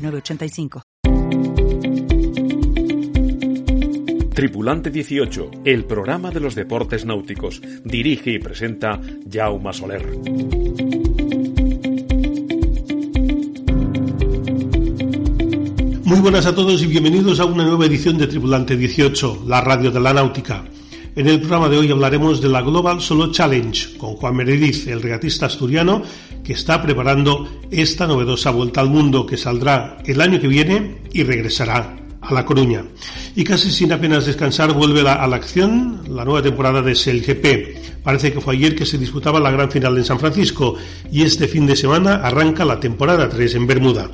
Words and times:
906985. 0.00 0.82
Tripulante 4.34 4.90
18, 4.90 5.50
el 5.64 5.84
programa 5.84 6.30
de 6.30 6.40
los 6.40 6.54
deportes 6.54 7.04
náuticos. 7.04 7.60
Dirige 7.84 8.30
y 8.30 8.38
presenta 8.38 8.98
Jaume 9.30 9.72
Soler. 9.72 10.06
Muy 16.04 16.20
buenas 16.20 16.46
a 16.46 16.54
todos 16.54 16.82
y 16.82 16.86
bienvenidos 16.86 17.38
a 17.38 17.44
una 17.44 17.64
nueva 17.64 17.86
edición 17.86 18.16
de 18.16 18.26
Tripulante 18.26 18.76
18, 18.76 19.44
la 19.46 19.60
radio 19.60 19.90
de 19.90 20.00
la 20.00 20.14
náutica. 20.14 20.64
En 21.16 21.26
el 21.26 21.40
programa 21.40 21.68
de 21.68 21.76
hoy 21.76 21.90
hablaremos 21.90 22.40
de 22.40 22.48
la 22.48 22.62
Global 22.62 23.00
Solo 23.00 23.32
Challenge 23.32 23.98
con 23.98 24.14
Juan 24.14 24.36
Meredith, 24.36 24.86
el 24.86 25.02
regatista 25.02 25.46
asturiano 25.46 26.02
que 26.44 26.52
está 26.52 26.80
preparando 26.80 27.48
esta 27.68 28.06
novedosa 28.06 28.50
vuelta 28.50 28.80
al 28.80 28.90
mundo 28.90 29.26
que 29.26 29.36
saldrá 29.36 29.98
el 30.06 30.20
año 30.20 30.40
que 30.40 30.46
viene 30.46 30.98
y 31.12 31.24
regresará 31.24 31.96
a 32.30 32.34
La 32.34 32.46
Coruña. 32.46 32.84
Y 33.36 33.44
casi 33.44 33.70
sin 33.70 33.92
apenas 33.92 34.26
descansar 34.26 34.72
vuelve 34.72 35.00
a 35.08 35.26
la 35.26 35.36
acción 35.36 36.02
la 36.08 36.24
nueva 36.24 36.42
temporada 36.42 36.82
de 36.82 36.94
GP. 36.94 38.02
Parece 38.02 38.32
que 38.32 38.40
fue 38.40 38.54
ayer 38.54 38.74
que 38.74 38.86
se 38.86 38.98
disputaba 38.98 39.40
la 39.40 39.50
gran 39.50 39.70
final 39.70 39.96
en 39.98 40.04
San 40.04 40.18
Francisco 40.18 40.76
y 41.12 41.22
este 41.22 41.46
fin 41.46 41.66
de 41.66 41.76
semana 41.76 42.16
arranca 42.16 42.64
la 42.64 42.80
temporada 42.80 43.28
3 43.28 43.56
en 43.56 43.66
Bermuda. 43.66 44.10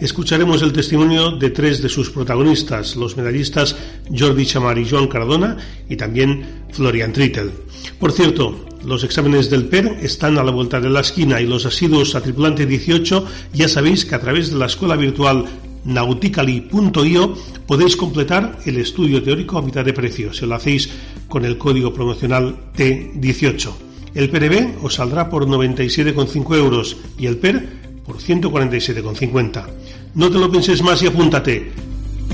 Escucharemos 0.00 0.62
el 0.62 0.72
testimonio 0.72 1.32
de 1.32 1.50
tres 1.50 1.80
de 1.80 1.88
sus 1.88 2.10
protagonistas, 2.10 2.96
los 2.96 3.16
medallistas 3.16 3.76
Jordi 4.16 4.46
Chamar 4.46 4.78
y 4.78 4.88
Joan 4.88 5.08
Cardona 5.08 5.56
y 5.88 5.96
también 5.96 6.64
Florian 6.72 7.12
Trittel. 7.12 7.52
Por 7.98 8.12
cierto, 8.12 8.64
los 8.84 9.04
exámenes 9.04 9.50
del 9.50 9.66
PER 9.66 9.98
están 10.02 10.38
a 10.38 10.44
la 10.44 10.52
vuelta 10.52 10.80
de 10.80 10.90
la 10.90 11.00
esquina 11.00 11.40
y 11.40 11.46
los 11.46 11.66
asiduos 11.66 12.14
a 12.14 12.20
tripulante 12.20 12.66
18 12.66 13.26
ya 13.52 13.68
sabéis 13.68 14.04
que 14.04 14.14
a 14.14 14.20
través 14.20 14.50
de 14.50 14.58
la 14.58 14.66
escuela 14.66 14.96
virtual 14.96 15.46
nautically.io 15.84 17.34
podéis 17.66 17.96
completar 17.96 18.58
el 18.66 18.78
estudio 18.78 19.22
teórico 19.22 19.58
a 19.58 19.62
mitad 19.62 19.84
de 19.84 19.92
precio 19.92 20.32
si 20.32 20.46
lo 20.46 20.54
hacéis 20.54 20.90
con 21.28 21.44
el 21.44 21.58
código 21.58 21.92
promocional 21.92 22.72
T18. 22.76 23.72
El 24.14 24.30
PRB 24.30 24.84
os 24.84 24.94
saldrá 24.94 25.28
por 25.28 25.46
97,5 25.46 26.56
euros 26.56 26.96
y 27.18 27.26
el 27.26 27.36
PER 27.36 28.02
por 28.04 28.18
147,50. 28.18 29.66
No 30.14 30.30
te 30.30 30.38
lo 30.38 30.50
penses 30.50 30.82
más 30.82 31.02
y 31.02 31.06
apúntate. 31.06 31.70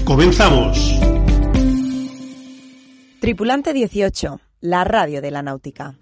¡Comenzamos! 0.04 0.94
Tripulante 3.20 3.72
18, 3.72 4.40
la 4.60 4.84
radio 4.84 5.20
de 5.20 5.30
la 5.30 5.42
náutica. 5.42 5.96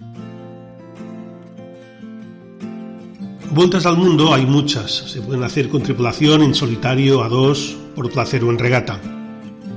Vueltas 3.55 3.85
al 3.85 3.99
mundo 3.99 4.33
hay 4.33 4.47
muchas. 4.47 4.91
Se 4.91 5.21
pueden 5.21 5.43
hacer 5.43 5.69
con 5.69 5.83
tripulación, 5.83 6.43
en 6.43 6.55
solitario, 6.55 7.23
a 7.23 7.29
dos, 7.29 7.77
por 7.95 8.11
placer 8.11 8.43
o 8.45 8.51
en 8.51 8.59
regata. 8.59 8.99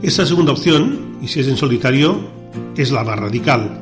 Esta 0.02 0.26
segunda 0.26 0.54
opción, 0.54 1.18
y 1.22 1.28
si 1.28 1.42
es 1.42 1.50
en 1.50 1.58
solitario, 1.58 2.18
es 2.78 2.94
la 2.94 3.04
más 3.04 3.20
radical. 3.20 3.82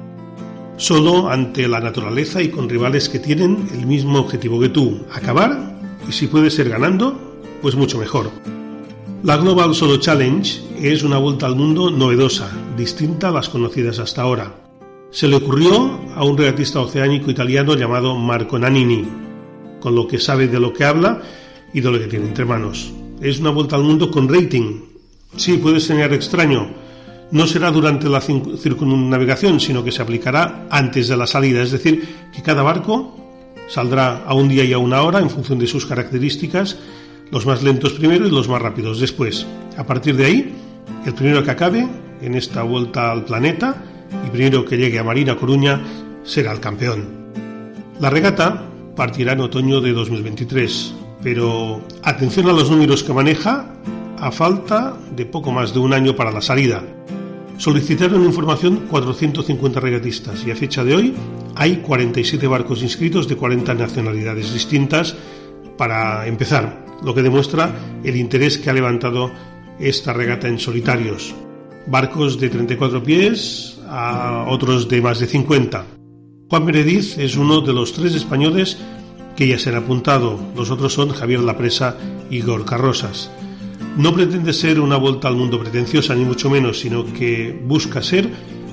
Solo 0.77 1.29
ante 1.29 1.67
la 1.67 1.79
naturaleza 1.79 2.41
y 2.41 2.49
con 2.49 2.67
rivales 2.67 3.07
que 3.07 3.19
tienen 3.19 3.69
el 3.71 3.85
mismo 3.85 4.17
objetivo 4.17 4.59
que 4.59 4.69
tú, 4.69 4.99
acabar, 5.13 5.77
y 6.09 6.11
si 6.11 6.25
puede 6.25 6.49
ser 6.49 6.69
ganando, 6.69 7.15
pues 7.61 7.75
mucho 7.75 7.99
mejor. 7.99 8.31
La 9.21 9.37
Global 9.37 9.75
Solo 9.75 9.97
Challenge 9.97 10.59
es 10.81 11.03
una 11.03 11.19
vuelta 11.19 11.45
al 11.45 11.55
mundo 11.55 11.91
novedosa, 11.91 12.49
distinta 12.75 13.29
a 13.29 13.31
las 13.31 13.47
conocidas 13.47 13.99
hasta 13.99 14.23
ahora. 14.23 14.55
Se 15.11 15.27
le 15.27 15.35
ocurrió 15.35 15.99
a 16.15 16.23
un 16.23 16.35
regatista 16.35 16.79
oceánico 16.79 17.29
italiano 17.29 17.75
llamado 17.75 18.15
Marco 18.15 18.57
Nanini, 18.57 19.22
con 19.83 19.95
lo 19.95 20.07
que 20.07 20.17
sabe 20.17 20.47
de 20.47 20.61
lo 20.61 20.71
que 20.71 20.85
habla 20.85 21.21
y 21.73 21.81
de 21.81 21.91
lo 21.91 21.99
que 21.99 22.07
tiene 22.07 22.27
entre 22.27 22.45
manos. 22.45 22.93
Es 23.19 23.39
una 23.39 23.49
vuelta 23.49 23.75
al 23.75 23.83
mundo 23.83 24.09
con 24.09 24.33
rating. 24.33 24.79
Sí, 25.35 25.57
puede 25.57 25.81
ser 25.81 26.13
extraño. 26.13 26.69
No 27.31 27.45
será 27.47 27.69
durante 27.69 28.07
la 28.07 28.21
circunnavegación, 28.21 29.59
sino 29.59 29.83
que 29.83 29.91
se 29.91 30.01
aplicará 30.01 30.67
antes 30.69 31.09
de 31.09 31.17
la 31.17 31.27
salida. 31.27 31.61
Es 31.61 31.71
decir, 31.71 32.01
que 32.33 32.41
cada 32.41 32.63
barco 32.63 33.13
saldrá 33.67 34.23
a 34.23 34.33
un 34.33 34.47
día 34.47 34.63
y 34.63 34.71
a 34.71 34.77
una 34.77 35.01
hora 35.01 35.19
en 35.19 35.29
función 35.29 35.59
de 35.59 35.67
sus 35.67 35.85
características, 35.85 36.77
los 37.29 37.45
más 37.45 37.61
lentos 37.61 37.91
primero 37.91 38.25
y 38.25 38.31
los 38.31 38.47
más 38.47 38.61
rápidos 38.61 39.01
después. 39.01 39.45
A 39.75 39.85
partir 39.85 40.15
de 40.15 40.25
ahí, 40.25 40.55
el 41.05 41.13
primero 41.13 41.43
que 41.43 41.51
acabe 41.51 41.85
en 42.21 42.35
esta 42.35 42.63
vuelta 42.63 43.11
al 43.11 43.25
planeta 43.25 43.83
y 44.25 44.29
primero 44.29 44.63
que 44.63 44.77
llegue 44.77 44.99
a 44.99 45.03
Marina 45.03 45.35
Coruña 45.35 45.81
será 46.23 46.53
el 46.53 46.61
campeón. 46.61 47.33
La 47.99 48.09
regata 48.09 48.69
partirá 48.95 49.33
en 49.33 49.41
otoño 49.41 49.81
de 49.81 49.93
2023. 49.93 50.93
Pero 51.23 51.81
atención 52.03 52.49
a 52.49 52.53
los 52.53 52.69
números 52.69 53.03
que 53.03 53.13
maneja 53.13 53.73
a 54.17 54.31
falta 54.31 54.97
de 55.15 55.25
poco 55.25 55.51
más 55.51 55.73
de 55.73 55.79
un 55.79 55.93
año 55.93 56.15
para 56.15 56.31
la 56.31 56.41
salida. 56.41 56.83
Solicitaron 57.57 58.23
información 58.23 58.87
450 58.89 59.79
regatistas 59.79 60.45
y 60.45 60.51
a 60.51 60.55
fecha 60.55 60.83
de 60.83 60.95
hoy 60.95 61.13
hay 61.55 61.77
47 61.77 62.47
barcos 62.47 62.81
inscritos 62.81 63.27
de 63.27 63.35
40 63.35 63.73
nacionalidades 63.75 64.53
distintas 64.53 65.15
para 65.77 66.27
empezar, 66.27 66.85
lo 67.03 67.13
que 67.13 67.21
demuestra 67.21 67.73
el 68.03 68.15
interés 68.15 68.57
que 68.57 68.69
ha 68.69 68.73
levantado 68.73 69.31
esta 69.79 70.13
regata 70.13 70.47
en 70.47 70.59
solitarios. 70.59 71.33
Barcos 71.87 72.39
de 72.39 72.49
34 72.49 73.03
pies 73.03 73.79
a 73.87 74.45
otros 74.47 74.87
de 74.87 75.01
más 75.01 75.19
de 75.19 75.27
50. 75.27 76.02
Juan 76.49 76.65
Meredith 76.65 77.17
es 77.17 77.35
uno 77.35 77.61
de 77.61 77.73
los 77.73 77.93
tres 77.93 78.13
españoles 78.13 78.77
que 79.35 79.47
ya 79.47 79.57
se 79.57 79.69
han 79.69 79.75
apuntado. 79.75 80.39
Los 80.55 80.69
otros 80.69 80.93
son 80.93 81.09
Javier 81.09 81.39
Lapresa 81.39 81.97
y 82.29 82.41
Gorka 82.41 82.77
Rosas. 82.77 83.31
No 83.97 84.13
pretende 84.13 84.53
ser 84.53 84.79
una 84.79 84.97
vuelta 84.97 85.27
al 85.27 85.35
mundo 85.35 85.59
pretenciosa, 85.59 86.15
ni 86.15 86.25
mucho 86.25 86.49
menos, 86.49 86.79
sino 86.79 87.05
que 87.13 87.59
busca 87.65 88.01
ser 88.01 88.29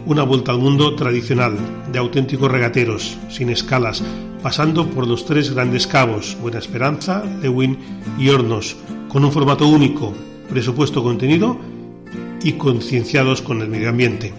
una 0.06 0.22
vuelta 0.22 0.53
al 0.53 0.59
mundo 0.59 0.94
tradicional, 0.94 1.56
de 1.92 1.98
auténticos 1.98 2.50
regateros, 2.50 3.19
sin 3.28 3.50
escalas, 3.50 4.03
pasando 4.42 4.86
por 4.88 5.06
los 5.06 5.26
tres 5.26 5.54
grandes 5.54 5.86
cabos, 5.86 6.36
Buena 6.41 6.59
Esperanza, 6.59 7.22
Lewin 7.42 7.78
y 8.19 8.30
Hornos, 8.30 8.76
con 9.09 9.25
un 9.25 9.32
formato 9.32 9.69
único, 9.69 10.14
presupuesto 10.48 11.03
contenido 11.03 11.59
y 12.42 12.53
concienciados 12.53 13.42
con 13.42 13.60
el 13.60 13.69
medio 13.69 13.91
ambiente. 13.91 14.32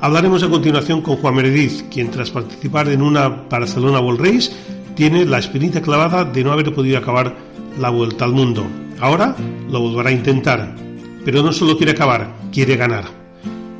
Hablaremos 0.00 0.44
a 0.44 0.48
continuación 0.48 1.02
con 1.02 1.16
Juan 1.16 1.34
Meredith, 1.34 1.88
quien 1.90 2.12
tras 2.12 2.30
participar 2.30 2.88
en 2.88 3.02
una 3.02 3.28
Barcelona 3.28 3.98
World 3.98 4.20
Race 4.20 4.52
tiene 4.94 5.24
la 5.24 5.40
espinita 5.40 5.82
clavada 5.82 6.24
de 6.24 6.44
no 6.44 6.52
haber 6.52 6.72
podido 6.72 6.98
acabar 6.98 7.36
la 7.80 7.90
vuelta 7.90 8.24
al 8.24 8.32
mundo. 8.32 8.64
Ahora 9.00 9.34
lo 9.68 9.80
volverá 9.80 10.10
a 10.10 10.12
intentar, 10.12 10.76
pero 11.24 11.42
no 11.42 11.52
solo 11.52 11.76
quiere 11.76 11.92
acabar, 11.92 12.32
quiere 12.52 12.76
ganar. 12.76 13.06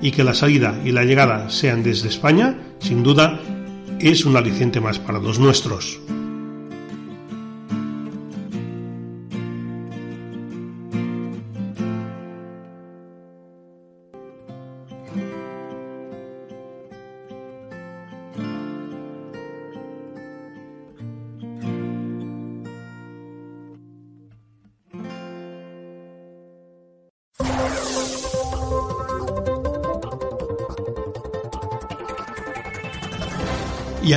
Y 0.03 0.11
que 0.11 0.25
la 0.25 0.35
salida 0.35 0.81
y 0.85 0.91
la 0.91 1.05
llegada 1.05 1.51
sean 1.51 1.85
desde 1.85 2.09
España, 2.09 2.59
sin 2.81 3.05
duda, 3.05 3.39
es 4.01 4.25
un 4.25 4.37
aliciente 4.37 4.81
más 4.81 4.99
para 4.99 5.21
los 5.21 5.39
nuestros. 5.39 6.01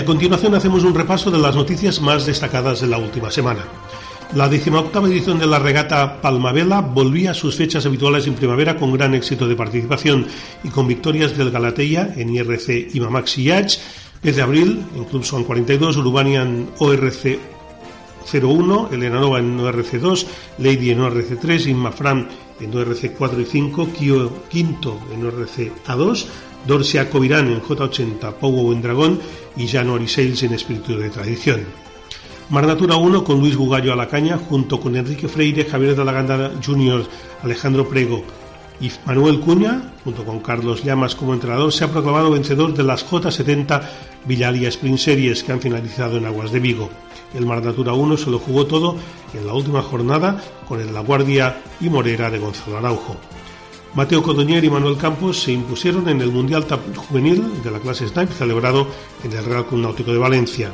A 0.02 0.06
continuación 0.06 0.56
hacemos 0.56 0.84
un 0.84 0.96
repaso 0.96 1.30
de 1.30 1.38
las 1.38 1.56
noticias 1.56 2.02
más 2.02 2.26
destacadas 2.26 2.82
de 2.82 2.88
la 2.88 2.98
última 2.98 3.30
semana. 3.30 3.64
La 4.34 4.50
18 4.50 5.06
edición 5.06 5.38
de 5.38 5.46
la 5.46 5.60
regata 5.60 6.20
Palmavela 6.22 6.82
volvía 6.82 7.32
a 7.32 7.36
sus 7.36 7.56
fechas 7.56 7.86
habituales 7.86 8.26
en 8.26 8.34
primavera 8.34 8.78
con 8.78 8.92
gran 8.94 9.14
éxito 9.14 9.48
de 9.48 9.56
participación 9.56 10.26
y 10.64 10.70
con 10.70 10.88
victorias 10.88 11.38
del 11.38 11.52
Galateya 11.52 12.16
en 12.18 12.34
IRC 12.34 12.96
y 12.96 13.00
Mamaxi 13.00 13.44
Yacht, 13.44 13.74
10 14.24 14.36
de 14.36 14.42
abril 14.42 14.84
en 14.96 15.06
Club 15.06 15.24
Son 15.24 15.44
42, 15.44 15.98
Urbanian 15.98 16.72
ORC 16.80 17.38
01, 18.34 18.90
Elena 18.92 19.20
Nova 19.20 19.38
en 19.38 19.60
ORC2, 19.60 20.26
Lady 20.58 20.90
en 20.90 21.02
ORC3, 21.02 21.68
Inma 21.68 21.92
Fran 21.92 22.28
en 22.60 22.74
ORC4 22.74 23.40
y 23.40 23.46
5, 23.46 23.90
Kio 23.94 24.48
Quinto 24.50 25.00
en 25.14 25.26
ORC-A2, 25.26 26.26
Dorsia 26.66 27.10
Covirán 27.10 27.48
en 27.48 27.62
J80, 27.62 28.34
Powo 28.34 28.72
en 28.74 28.82
Dragón 28.82 29.20
y 29.58 29.68
Jan 29.68 30.08
Sales 30.08 30.44
en 30.44 30.54
Espíritu 30.54 30.98
de 30.98 31.10
Tradición. 31.10 31.62
Marnatura 32.50 32.98
1 32.98 33.24
con 33.24 33.40
Luis 33.40 33.56
Bugallo 33.56 33.94
a 33.94 33.96
la 33.96 34.08
caña, 34.08 34.38
junto 34.38 34.80
con 34.80 34.96
Enrique 34.96 35.28
Freire, 35.28 35.66
Javier 35.66 35.96
de 35.96 36.04
la 36.04 36.12
Ganda 36.12 36.52
Jr., 36.64 37.06
Alejandro 37.44 37.88
Prego 37.88 38.24
y 38.82 38.92
Manuel 39.06 39.40
Cuña, 39.40 39.94
junto 40.04 40.26
con 40.26 40.40
Carlos 40.40 40.84
Llamas 40.84 41.16
como 41.16 41.34
entrenador, 41.34 41.72
se 41.72 41.86
ha 41.86 41.92
proclamado 41.92 42.32
vencedor 42.32 42.74
de 42.74 42.84
las 42.84 43.08
J70 43.10 43.82
Villalia 44.26 44.70
Sprint 44.70 44.98
Series 44.98 45.44
que 45.44 45.52
han 45.52 45.62
finalizado 45.62 46.18
en 46.18 46.26
Aguas 46.26 46.52
de 46.52 46.60
Vigo. 46.60 46.90
El 47.34 47.46
Marnatura 47.46 47.94
1 47.94 48.18
se 48.18 48.32
lo 48.32 48.40
jugó 48.40 48.66
todo 48.66 48.98
en 49.34 49.46
la 49.46 49.54
última 49.54 49.82
jornada 49.82 50.42
con 50.68 50.82
el 50.82 50.94
La 50.94 51.02
Guardia 51.02 51.62
y 51.80 51.90
Morera 51.90 52.30
de 52.30 52.40
Gonzalo 52.40 52.78
Araujo. 52.78 53.16
Mateo 53.94 54.24
Codoñer 54.24 54.64
y 54.64 54.70
Manuel 54.70 54.96
Campos 54.96 55.44
se 55.44 55.52
impusieron 55.52 56.08
en 56.08 56.22
el 56.22 56.32
Mundial 56.32 56.66
Juvenil 56.96 57.62
de 57.62 57.72
la 57.72 57.80
clase 57.80 58.08
Snipe 58.08 58.34
celebrado 58.34 58.88
en 59.22 59.34
el 59.34 59.44
Real 59.44 59.66
Club 59.66 59.82
Náutico 59.82 60.14
de 60.14 60.18
Valencia. 60.18 60.72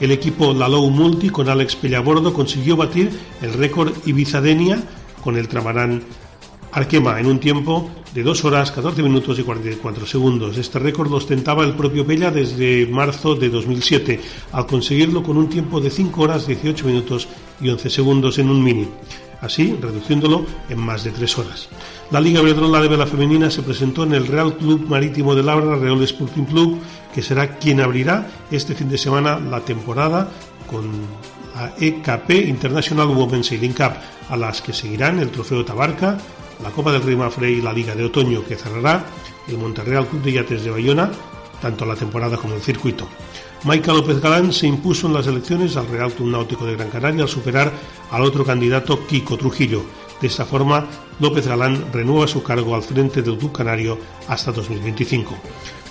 El 0.00 0.10
equipo 0.10 0.54
Lalou 0.54 0.88
Multi 0.88 1.28
con 1.28 1.50
Alex 1.50 1.76
Pellabordo 1.76 2.32
consiguió 2.32 2.74
batir 2.74 3.10
el 3.42 3.52
récord 3.52 3.92
Ibizadenia 4.06 4.82
con 5.22 5.36
el 5.36 5.48
Tramarán 5.48 6.02
Arquema 6.72 7.20
en 7.20 7.26
un 7.26 7.40
tiempo 7.40 7.90
de 8.14 8.22
2 8.22 8.44
horas 8.46 8.70
14 8.70 9.02
minutos 9.02 9.38
y 9.38 9.42
44 9.42 10.06
segundos. 10.06 10.56
Este 10.56 10.78
récord 10.78 11.10
lo 11.10 11.18
ostentaba 11.18 11.62
el 11.62 11.74
propio 11.74 12.06
Pella 12.06 12.30
desde 12.30 12.86
marzo 12.86 13.34
de 13.34 13.50
2007, 13.50 14.20
al 14.52 14.66
conseguirlo 14.66 15.22
con 15.22 15.36
un 15.36 15.50
tiempo 15.50 15.78
de 15.78 15.90
5 15.90 16.22
horas 16.22 16.46
18 16.46 16.86
minutos 16.86 17.28
y 17.60 17.68
11 17.68 17.90
segundos 17.90 18.38
en 18.38 18.48
un 18.48 18.64
mini, 18.64 18.88
así 19.46 19.76
reduciéndolo 19.80 20.44
en 20.68 20.78
más 20.78 21.04
de 21.04 21.10
3 21.10 21.38
horas. 21.38 21.68
La 22.10 22.20
Liga 22.20 22.40
Iberdrola 22.40 22.80
de 22.80 22.88
Vela 22.88 23.06
Femenina 23.06 23.50
se 23.50 23.62
presentó 23.62 24.04
en 24.04 24.12
el 24.12 24.26
Real 24.26 24.56
Club 24.56 24.86
Marítimo 24.88 25.34
de 25.34 25.42
Labra, 25.42 25.76
Real 25.76 26.02
Sporting 26.02 26.44
Club, 26.44 26.78
que 27.14 27.22
será 27.22 27.56
quien 27.58 27.80
abrirá 27.80 28.26
este 28.50 28.74
fin 28.74 28.88
de 28.88 28.98
semana 28.98 29.40
la 29.40 29.60
temporada 29.60 30.30
con 30.70 30.90
la 31.54 31.72
EKP 31.78 32.30
International 32.48 33.08
Women's 33.08 33.46
Sailing 33.46 33.72
Cup, 33.72 33.92
a 34.28 34.36
las 34.36 34.60
que 34.60 34.72
seguirán 34.72 35.18
el 35.20 35.30
Trofeo 35.30 35.64
Tabarca, 35.64 36.18
la 36.62 36.70
Copa 36.70 36.92
del 36.92 37.02
Rey 37.02 37.16
Mafre 37.16 37.50
y 37.50 37.62
la 37.62 37.72
Liga 37.72 37.94
de 37.94 38.04
Otoño 38.04 38.44
que 38.44 38.56
cerrará 38.56 39.04
el 39.48 39.58
Monterreal 39.58 40.06
Club 40.06 40.22
de 40.22 40.32
Yates 40.32 40.64
de 40.64 40.70
Bayona, 40.70 41.10
tanto 41.60 41.84
la 41.84 41.96
temporada 41.96 42.36
como 42.36 42.54
el 42.54 42.62
circuito. 42.62 43.08
Maika 43.64 43.92
López 43.92 44.20
Galán 44.20 44.52
se 44.52 44.66
impuso 44.66 45.06
en 45.06 45.14
las 45.14 45.26
elecciones 45.26 45.76
al 45.76 45.88
Real 45.88 46.12
Club 46.12 46.30
Náutico 46.30 46.66
de 46.66 46.76
Gran 46.76 46.90
Canaria 46.90 47.22
al 47.22 47.28
superar 47.28 47.72
al 48.10 48.22
otro 48.22 48.44
candidato 48.44 49.06
Kiko 49.06 49.36
Trujillo. 49.36 49.82
De 50.20 50.28
esta 50.28 50.44
forma, 50.44 50.86
López 51.20 51.46
Galán 51.46 51.92
renueva 51.92 52.26
su 52.26 52.42
cargo 52.42 52.74
al 52.74 52.82
frente 52.82 53.22
del 53.22 53.38
Club 53.38 53.52
Canario 53.52 53.96
hasta 54.28 54.50
2025. 54.52 55.34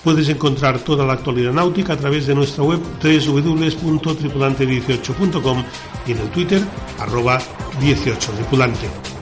Puedes 0.03 0.29
encontrar 0.29 0.79
toda 0.79 1.06
la 1.06 1.13
actualidad 1.13 1.51
náutica 1.51 1.94
a 1.94 1.97
través 1.97 2.27
de 2.27 2.35
nuestra 2.35 2.63
web 2.63 2.79
www.tripulante18.com 3.01 5.63
y 6.06 6.12
en 6.12 6.17
el 6.19 6.29
Twitter 6.29 6.62
arroba 7.00 7.39
18tripulante. 7.81 9.14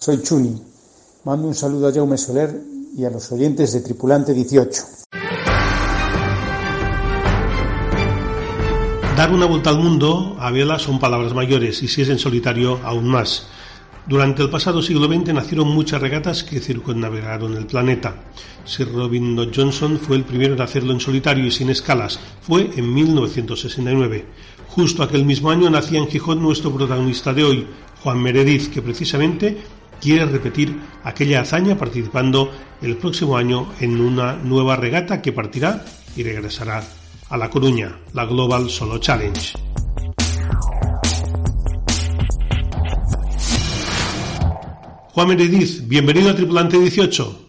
Soy 0.00 0.22
Chuni. 0.22 0.54
Mando 1.24 1.48
un 1.48 1.54
saludo 1.54 1.88
a 1.88 1.92
Jaume 1.92 2.16
Soler 2.16 2.54
y 2.96 3.04
a 3.04 3.10
los 3.10 3.32
oyentes 3.32 3.72
de 3.72 3.80
Tripulante 3.80 4.32
18. 4.32 4.82
Dar 9.16 9.32
una 9.32 9.46
vuelta 9.46 9.70
al 9.70 9.78
mundo 9.78 10.36
a 10.38 10.52
vela 10.52 10.78
son 10.78 11.00
palabras 11.00 11.34
mayores 11.34 11.82
y 11.82 11.88
si 11.88 12.02
es 12.02 12.08
en 12.10 12.20
solitario 12.20 12.78
aún 12.84 13.08
más. 13.08 13.48
Durante 14.06 14.42
el 14.42 14.50
pasado 14.50 14.80
siglo 14.80 15.08
XX 15.08 15.34
nacieron 15.34 15.68
muchas 15.68 16.00
regatas 16.00 16.44
que 16.44 16.60
circunnavegaron 16.60 17.56
el 17.56 17.66
planeta. 17.66 18.14
Sir 18.64 18.92
Robin 18.92 19.34
Dodd 19.34 19.52
Johnson 19.54 19.98
fue 19.98 20.16
el 20.16 20.24
primero 20.24 20.54
en 20.54 20.60
hacerlo 20.60 20.92
en 20.92 21.00
solitario 21.00 21.44
y 21.44 21.50
sin 21.50 21.70
escalas. 21.70 22.20
Fue 22.40 22.70
en 22.76 22.94
1969. 22.94 24.26
Justo 24.68 25.02
aquel 25.02 25.24
mismo 25.24 25.50
año 25.50 25.68
nacía 25.68 25.98
en 25.98 26.06
Gijón 26.06 26.40
nuestro 26.40 26.72
protagonista 26.72 27.34
de 27.34 27.42
hoy, 27.42 27.66
Juan 28.02 28.22
Meredith, 28.22 28.72
que 28.72 28.80
precisamente 28.80 29.58
quiere 30.00 30.26
repetir 30.26 30.76
aquella 31.04 31.40
hazaña 31.40 31.76
participando 31.76 32.52
el 32.82 32.96
próximo 32.96 33.36
año 33.36 33.72
en 33.80 34.00
una 34.00 34.36
nueva 34.36 34.76
regata 34.76 35.20
que 35.20 35.32
partirá 35.32 35.84
y 36.16 36.22
regresará 36.22 36.82
a 37.28 37.36
La 37.36 37.50
Coruña, 37.50 37.98
la 38.14 38.24
Global 38.24 38.70
Solo 38.70 38.98
Challenge. 38.98 39.52
Juan 45.12 45.28
Meredith, 45.28 45.88
bienvenido 45.88 46.30
a 46.30 46.34
Tripulante 46.34 46.78
18. 46.78 47.48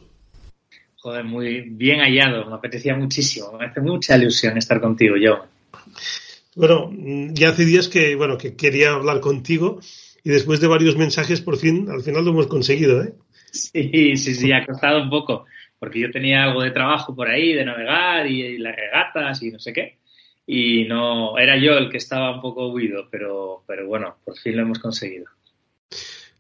Joder, 1.02 1.24
muy 1.24 1.62
bien 1.70 2.00
hallado, 2.00 2.50
me 2.50 2.56
apetecía 2.56 2.96
muchísimo, 2.96 3.54
me 3.58 3.68
hace 3.68 3.80
mucha 3.80 4.18
ilusión 4.18 4.58
estar 4.58 4.82
contigo, 4.82 5.16
yo. 5.16 5.46
Bueno, 6.56 6.92
ya 7.32 7.50
hace 7.50 7.64
días 7.64 7.88
que, 7.88 8.16
bueno, 8.16 8.38
que 8.38 8.56
quería 8.56 8.94
hablar 8.94 9.22
contigo 9.22 9.80
y 10.24 10.30
después 10.30 10.60
de 10.60 10.68
varios 10.68 10.98
mensajes, 10.98 11.42
por 11.42 11.58
fin, 11.58 11.88
al 11.90 12.02
final 12.02 12.26
lo 12.26 12.32
hemos 12.32 12.48
conseguido, 12.48 13.04
¿eh? 13.04 13.14
Sí, 13.52 14.16
sí, 14.16 14.36
sí, 14.36 14.52
ha 14.52 14.66
costado 14.66 15.02
un 15.02 15.10
poco, 15.10 15.46
porque 15.80 16.00
yo 16.00 16.12
tenía 16.12 16.44
algo 16.44 16.62
de 16.62 16.72
trabajo 16.72 17.16
por 17.16 17.28
ahí, 17.28 17.54
de 17.54 17.66
navegar 17.66 18.28
y, 18.28 18.58
las 18.58 18.76
regatas 18.76 19.42
y 19.42 19.52
no 19.52 19.60
sé 19.60 19.74
qué, 19.74 19.98
y 20.46 20.86
no, 20.86 21.38
era 21.38 21.58
yo 21.58 21.78
el 21.78 21.90
que 21.90 21.98
estaba 21.98 22.36
un 22.36 22.42
poco 22.42 22.72
huido, 22.72 23.08
pero, 23.10 23.64
pero 23.68 23.88
bueno, 23.88 24.18
por 24.24 24.38
fin 24.38 24.56
lo 24.58 24.64
hemos 24.64 24.80
conseguido. 24.80 25.26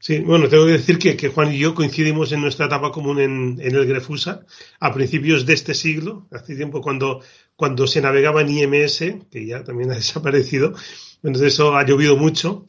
Sí, 0.02 0.20
bueno, 0.20 0.48
tengo 0.48 0.66
que 0.66 0.74
decir 0.74 0.98
que, 0.98 1.18
que 1.18 1.28
Juan 1.28 1.54
y 1.54 1.60
yo 1.60 1.76
coincidimos 1.76 2.32
en 2.32 2.42
nuestra 2.42 2.68
etapa 2.68 2.92
común 2.92 3.20
en, 3.20 3.60
en, 3.60 3.76
el 3.76 3.86
Grefusa 3.86 4.46
a 4.80 4.94
principios 4.94 5.46
de 5.46 5.54
este 5.54 5.74
siglo, 5.74 6.28
hace 6.32 6.56
tiempo 6.56 6.82
cuando, 6.82 7.22
cuando 7.56 7.86
se 7.86 8.02
navegaba 8.02 8.42
en 8.42 8.50
IMS, 8.50 9.00
que 9.30 9.46
ya 9.46 9.64
también 9.64 9.92
ha 9.92 9.96
desaparecido, 9.96 10.74
entonces 11.22 11.54
eso 11.54 11.76
ha 11.76 11.86
llovido 11.86 12.16
mucho 12.16 12.66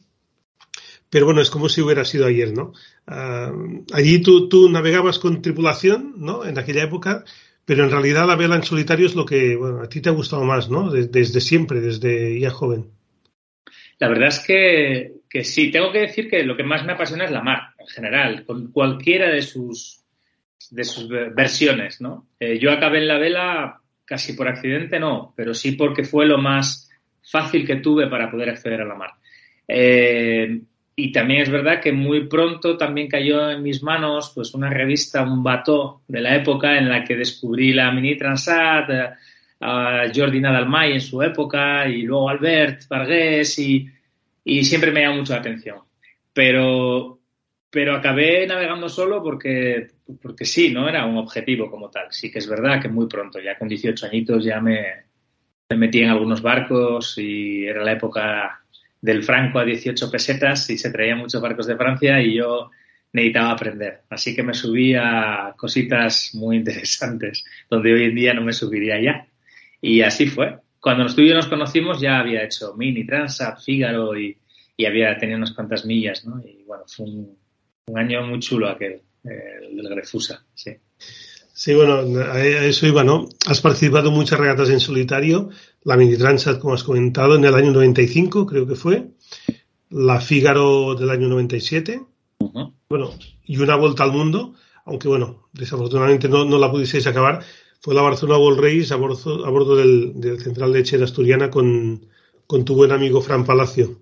pero 1.11 1.25
bueno, 1.25 1.41
es 1.41 1.49
como 1.49 1.67
si 1.67 1.81
hubiera 1.81 2.05
sido 2.05 2.25
ayer, 2.25 2.53
¿no? 2.53 2.71
Uh, 3.05 3.83
allí 3.93 4.21
tú, 4.21 4.47
tú, 4.47 4.69
navegabas 4.69 5.19
con 5.19 5.41
tripulación, 5.41 6.13
¿no? 6.17 6.45
En 6.45 6.57
aquella 6.57 6.83
época, 6.83 7.25
pero 7.65 7.83
en 7.83 7.91
realidad 7.91 8.25
la 8.25 8.37
vela 8.37 8.55
en 8.55 8.63
solitario 8.63 9.05
es 9.05 9.15
lo 9.15 9.25
que, 9.25 9.57
bueno, 9.57 9.81
a 9.81 9.89
ti 9.89 10.01
te 10.01 10.07
ha 10.07 10.13
gustado 10.13 10.45
más, 10.45 10.69
¿no? 10.69 10.89
Desde, 10.89 11.09
desde 11.09 11.41
siempre, 11.41 11.81
desde 11.81 12.39
ya 12.39 12.49
joven. 12.49 12.85
La 13.99 14.07
verdad 14.07 14.29
es 14.29 14.39
que, 14.39 15.11
que, 15.29 15.43
sí, 15.43 15.69
tengo 15.69 15.91
que 15.91 15.99
decir 15.99 16.29
que 16.29 16.43
lo 16.43 16.55
que 16.55 16.63
más 16.63 16.85
me 16.85 16.93
apasiona 16.93 17.25
es 17.25 17.31
la 17.31 17.43
mar, 17.43 17.73
en 17.77 17.87
general, 17.87 18.45
con 18.45 18.71
cualquiera 18.71 19.29
de 19.29 19.41
sus, 19.41 20.05
de 20.71 20.85
sus 20.85 21.09
versiones, 21.09 21.99
¿no? 21.99 22.29
Eh, 22.39 22.57
yo 22.57 22.71
acabé 22.71 22.99
en 22.99 23.07
la 23.09 23.19
vela 23.19 23.81
casi 24.05 24.31
por 24.31 24.47
accidente, 24.47 24.97
no, 24.97 25.33
pero 25.35 25.53
sí 25.53 25.73
porque 25.73 26.05
fue 26.05 26.25
lo 26.25 26.37
más 26.37 26.89
fácil 27.21 27.67
que 27.67 27.75
tuve 27.75 28.07
para 28.07 28.31
poder 28.31 28.49
acceder 28.49 28.81
a 28.81 28.85
la 28.85 28.95
mar. 28.95 29.11
Eh, 29.67 30.61
y 31.03 31.11
también 31.11 31.41
es 31.41 31.49
verdad 31.49 31.81
que 31.81 31.91
muy 31.91 32.27
pronto 32.27 32.77
también 32.77 33.07
cayó 33.07 33.49
en 33.49 33.63
mis 33.63 33.81
manos 33.81 34.31
pues 34.35 34.53
una 34.53 34.69
revista, 34.69 35.23
un 35.23 35.41
bateau 35.41 36.01
de 36.07 36.21
la 36.21 36.35
época 36.35 36.77
en 36.77 36.89
la 36.89 37.03
que 37.03 37.15
descubrí 37.15 37.73
la 37.73 37.91
Mini 37.91 38.15
Transat, 38.15 38.89
eh, 38.91 39.09
a 39.61 40.03
Jordi 40.13 40.39
Nadalmay 40.39 40.93
en 40.93 41.01
su 41.01 41.19
época 41.23 41.87
y 41.87 42.03
luego 42.03 42.29
Albert 42.29 42.87
Vargas 42.87 43.57
y, 43.57 43.89
y 44.43 44.63
siempre 44.63 44.91
me 44.91 45.01
llamó 45.01 45.17
mucho 45.17 45.33
la 45.33 45.39
atención. 45.39 45.79
Pero, 46.31 47.19
pero 47.71 47.95
acabé 47.95 48.45
navegando 48.45 48.87
solo 48.87 49.23
porque, 49.23 49.87
porque 50.21 50.45
sí, 50.45 50.71
no 50.71 50.87
era 50.87 51.05
un 51.07 51.17
objetivo 51.17 51.71
como 51.71 51.89
tal. 51.89 52.07
Sí 52.11 52.31
que 52.31 52.37
es 52.37 52.47
verdad 52.47 52.79
que 52.79 52.89
muy 52.89 53.07
pronto, 53.07 53.39
ya 53.39 53.57
con 53.57 53.67
18 53.67 54.05
añitos 54.05 54.43
ya 54.43 54.61
me, 54.61 54.85
me 55.67 55.77
metí 55.77 56.01
en 56.01 56.09
algunos 56.09 56.43
barcos 56.43 57.17
y 57.17 57.65
era 57.65 57.83
la 57.83 57.93
época 57.93 58.60
del 59.01 59.23
franco 59.23 59.59
a 59.59 59.65
18 59.65 60.11
pesetas 60.11 60.69
y 60.69 60.77
se 60.77 60.91
traían 60.91 61.17
muchos 61.17 61.41
barcos 61.41 61.65
de 61.67 61.75
Francia 61.75 62.21
y 62.21 62.35
yo 62.35 62.69
necesitaba 63.13 63.51
aprender. 63.51 64.01
Así 64.09 64.35
que 64.35 64.43
me 64.43 64.53
subí 64.53 64.93
a 64.95 65.53
cositas 65.57 66.31
muy 66.33 66.57
interesantes, 66.57 67.43
donde 67.69 67.93
hoy 67.93 68.03
en 68.05 68.15
día 68.15 68.33
no 68.33 68.43
me 68.43 68.53
subiría 68.53 69.01
ya. 69.01 69.27
Y 69.81 70.01
así 70.01 70.27
fue. 70.27 70.59
Cuando 70.79 71.05
tú 71.13 71.21
y 71.21 71.29
yo 71.29 71.35
nos 71.35 71.47
conocimos 71.47 71.99
ya 71.99 72.19
había 72.19 72.43
hecho 72.43 72.75
Mini, 72.75 73.05
Transat, 73.05 73.59
Fígaro 73.61 74.17
y, 74.17 74.37
y 74.77 74.85
había 74.85 75.17
tenido 75.17 75.37
unas 75.37 75.53
cuantas 75.53 75.85
millas, 75.85 76.25
¿no? 76.25 76.41
Y 76.43 76.63
bueno, 76.63 76.83
fue 76.87 77.05
un, 77.05 77.37
año 77.93 78.25
muy 78.25 78.39
chulo 78.39 78.69
aquel, 78.69 79.01
el 79.23 79.75
del 79.75 79.89
Grefusa, 79.89 80.45
sí. 80.53 80.71
Sí, 81.63 81.75
bueno, 81.75 81.97
a 82.19 82.43
eso 82.43 82.87
iba, 82.87 83.03
¿no? 83.03 83.29
Has 83.45 83.61
participado 83.61 84.09
en 84.09 84.15
muchas 84.15 84.39
regatas 84.39 84.71
en 84.71 84.79
solitario, 84.79 85.51
la 85.83 85.95
Mini 85.95 86.17
Transat, 86.17 86.57
como 86.57 86.73
has 86.73 86.83
comentado, 86.83 87.35
en 87.35 87.45
el 87.45 87.53
año 87.53 87.69
95, 87.69 88.47
creo 88.47 88.65
que 88.65 88.73
fue, 88.73 89.09
la 89.91 90.19
Fígaro 90.19 90.95
del 90.95 91.11
año 91.11 91.27
97, 91.27 92.01
bueno, 92.89 93.11
y 93.45 93.57
una 93.57 93.75
vuelta 93.75 94.03
al 94.03 94.11
mundo, 94.11 94.55
aunque 94.85 95.07
bueno, 95.07 95.49
desafortunadamente 95.53 96.27
no, 96.27 96.45
no 96.45 96.57
la 96.57 96.71
pudisteis 96.71 97.05
acabar, 97.05 97.43
fue 97.79 97.93
la 97.93 98.01
Barcelona 98.01 98.39
World 98.39 98.59
Race 98.59 98.91
a 98.91 98.97
bordo, 98.97 99.45
a 99.45 99.49
bordo 99.51 99.75
del, 99.75 100.19
del 100.19 100.39
Central 100.39 100.73
Lechera 100.73 101.03
Asturiana 101.03 101.51
con, 101.51 102.07
con 102.47 102.65
tu 102.65 102.73
buen 102.73 102.91
amigo 102.91 103.21
Fran 103.21 103.45
Palacio. 103.45 104.01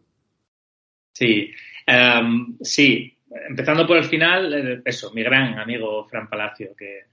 Sí, 1.11 1.51
um, 1.89 2.57
sí, 2.61 3.17
empezando 3.49 3.85
por 3.85 3.97
el 3.97 4.05
final, 4.05 4.53
eh, 4.53 4.81
eso, 4.85 5.11
mi 5.13 5.23
gran 5.23 5.59
amigo 5.59 6.07
Fran 6.07 6.29
Palacio, 6.29 6.73
que, 6.73 7.09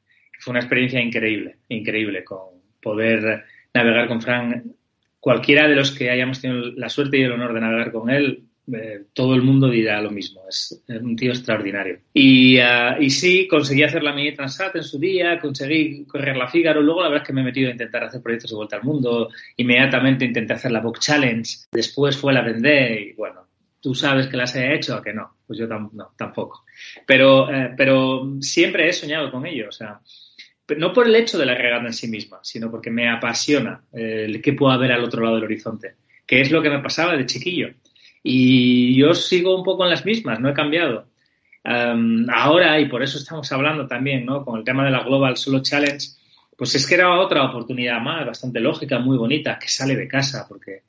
fue 0.46 0.52
una 0.52 0.60
experiencia 0.60 1.00
increíble, 1.00 1.56
increíble, 1.70 2.22
con 2.22 2.38
poder 2.80 3.46
navegar 3.74 4.06
con 4.06 4.22
Fran. 4.22 4.76
Cualquiera 5.18 5.66
de 5.66 5.74
los 5.74 5.90
que 5.90 6.08
hayamos 6.08 6.40
tenido 6.40 6.70
la 6.76 6.88
suerte 6.88 7.18
y 7.18 7.22
el 7.22 7.32
honor 7.32 7.52
de 7.52 7.60
navegar 7.62 7.90
con 7.90 8.10
él, 8.10 8.44
eh, 8.72 9.06
todo 9.12 9.34
el 9.34 9.42
mundo 9.42 9.68
dirá 9.68 10.00
lo 10.00 10.12
mismo. 10.12 10.42
Es, 10.48 10.84
un 10.86 11.16
tío 11.16 11.32
extraordinario. 11.32 11.98
Y, 12.14 12.60
uh, 12.60 12.94
y, 13.00 13.10
sí, 13.10 13.48
conseguí 13.48 13.82
hacer 13.82 14.04
la 14.04 14.12
mini 14.12 14.34
Transat 14.34 14.76
en 14.76 14.84
su 14.84 15.00
día, 15.00 15.40
conseguí 15.40 16.04
correr 16.04 16.36
la 16.36 16.46
Fígaro. 16.46 16.80
Luego, 16.80 17.02
la 17.02 17.08
verdad 17.08 17.24
es 17.24 17.26
que 17.26 17.32
me 17.32 17.40
he 17.40 17.44
metido 17.44 17.68
a 17.68 17.72
intentar 17.72 18.04
hacer 18.04 18.22
proyectos 18.22 18.52
de 18.52 18.56
vuelta 18.56 18.76
al 18.76 18.84
mundo. 18.84 19.28
Inmediatamente 19.56 20.26
intenté 20.26 20.52
hacer 20.52 20.70
la 20.70 20.80
Book 20.80 21.00
Challenge. 21.00 21.50
Después 21.72 22.16
fue 22.16 22.32
la 22.32 22.42
Vendée 22.42 23.00
y 23.00 23.12
bueno, 23.14 23.48
tú 23.80 23.96
sabes 23.96 24.28
que 24.28 24.36
las 24.36 24.54
he 24.54 24.76
hecho 24.76 24.96
o 24.96 25.02
que 25.02 25.12
no. 25.12 25.38
Pues 25.44 25.58
yo 25.58 25.66
tam 25.66 25.90
no, 25.92 26.12
tampoco. 26.16 26.64
Pero, 27.04 27.52
eh, 27.52 27.74
pero 27.76 28.36
siempre 28.40 28.88
he 28.88 28.92
soñado 28.92 29.28
con 29.32 29.44
ello. 29.44 29.68
O 29.68 29.72
sea, 29.72 30.00
no 30.76 30.92
por 30.92 31.06
el 31.06 31.14
hecho 31.14 31.38
de 31.38 31.46
la 31.46 31.54
regata 31.54 31.86
en 31.86 31.92
sí 31.92 32.08
misma, 32.08 32.38
sino 32.42 32.70
porque 32.70 32.90
me 32.90 33.08
apasiona 33.08 33.82
eh, 33.92 34.24
el 34.26 34.42
que 34.42 34.52
pueda 34.52 34.74
haber 34.74 34.92
al 34.92 35.04
otro 35.04 35.22
lado 35.22 35.36
del 35.36 35.44
horizonte, 35.44 35.94
que 36.26 36.40
es 36.40 36.50
lo 36.50 36.62
que 36.62 36.70
me 36.70 36.80
pasaba 36.80 37.16
de 37.16 37.26
chiquillo. 37.26 37.68
Y 38.22 38.96
yo 38.96 39.14
sigo 39.14 39.56
un 39.56 39.62
poco 39.62 39.84
en 39.84 39.90
las 39.90 40.04
mismas, 40.04 40.40
no 40.40 40.48
he 40.48 40.54
cambiado. 40.54 41.06
Ahora, 42.28 42.78
y 42.78 42.88
por 42.88 43.02
eso 43.02 43.18
estamos 43.18 43.50
hablando 43.50 43.88
también, 43.88 44.24
¿no? 44.24 44.44
Con 44.44 44.58
el 44.58 44.64
tema 44.64 44.84
de 44.84 44.90
la 44.92 45.02
Global 45.02 45.36
Solo 45.36 45.62
Challenge, 45.62 46.06
pues 46.56 46.74
es 46.74 46.86
que 46.86 46.94
era 46.94 47.18
otra 47.18 47.44
oportunidad 47.44 48.00
más, 48.00 48.24
bastante 48.24 48.60
lógica, 48.60 48.98
muy 48.98 49.16
bonita, 49.16 49.58
que 49.58 49.68
sale 49.68 49.96
de 49.96 50.06
casa, 50.06 50.46
porque, 50.48 50.82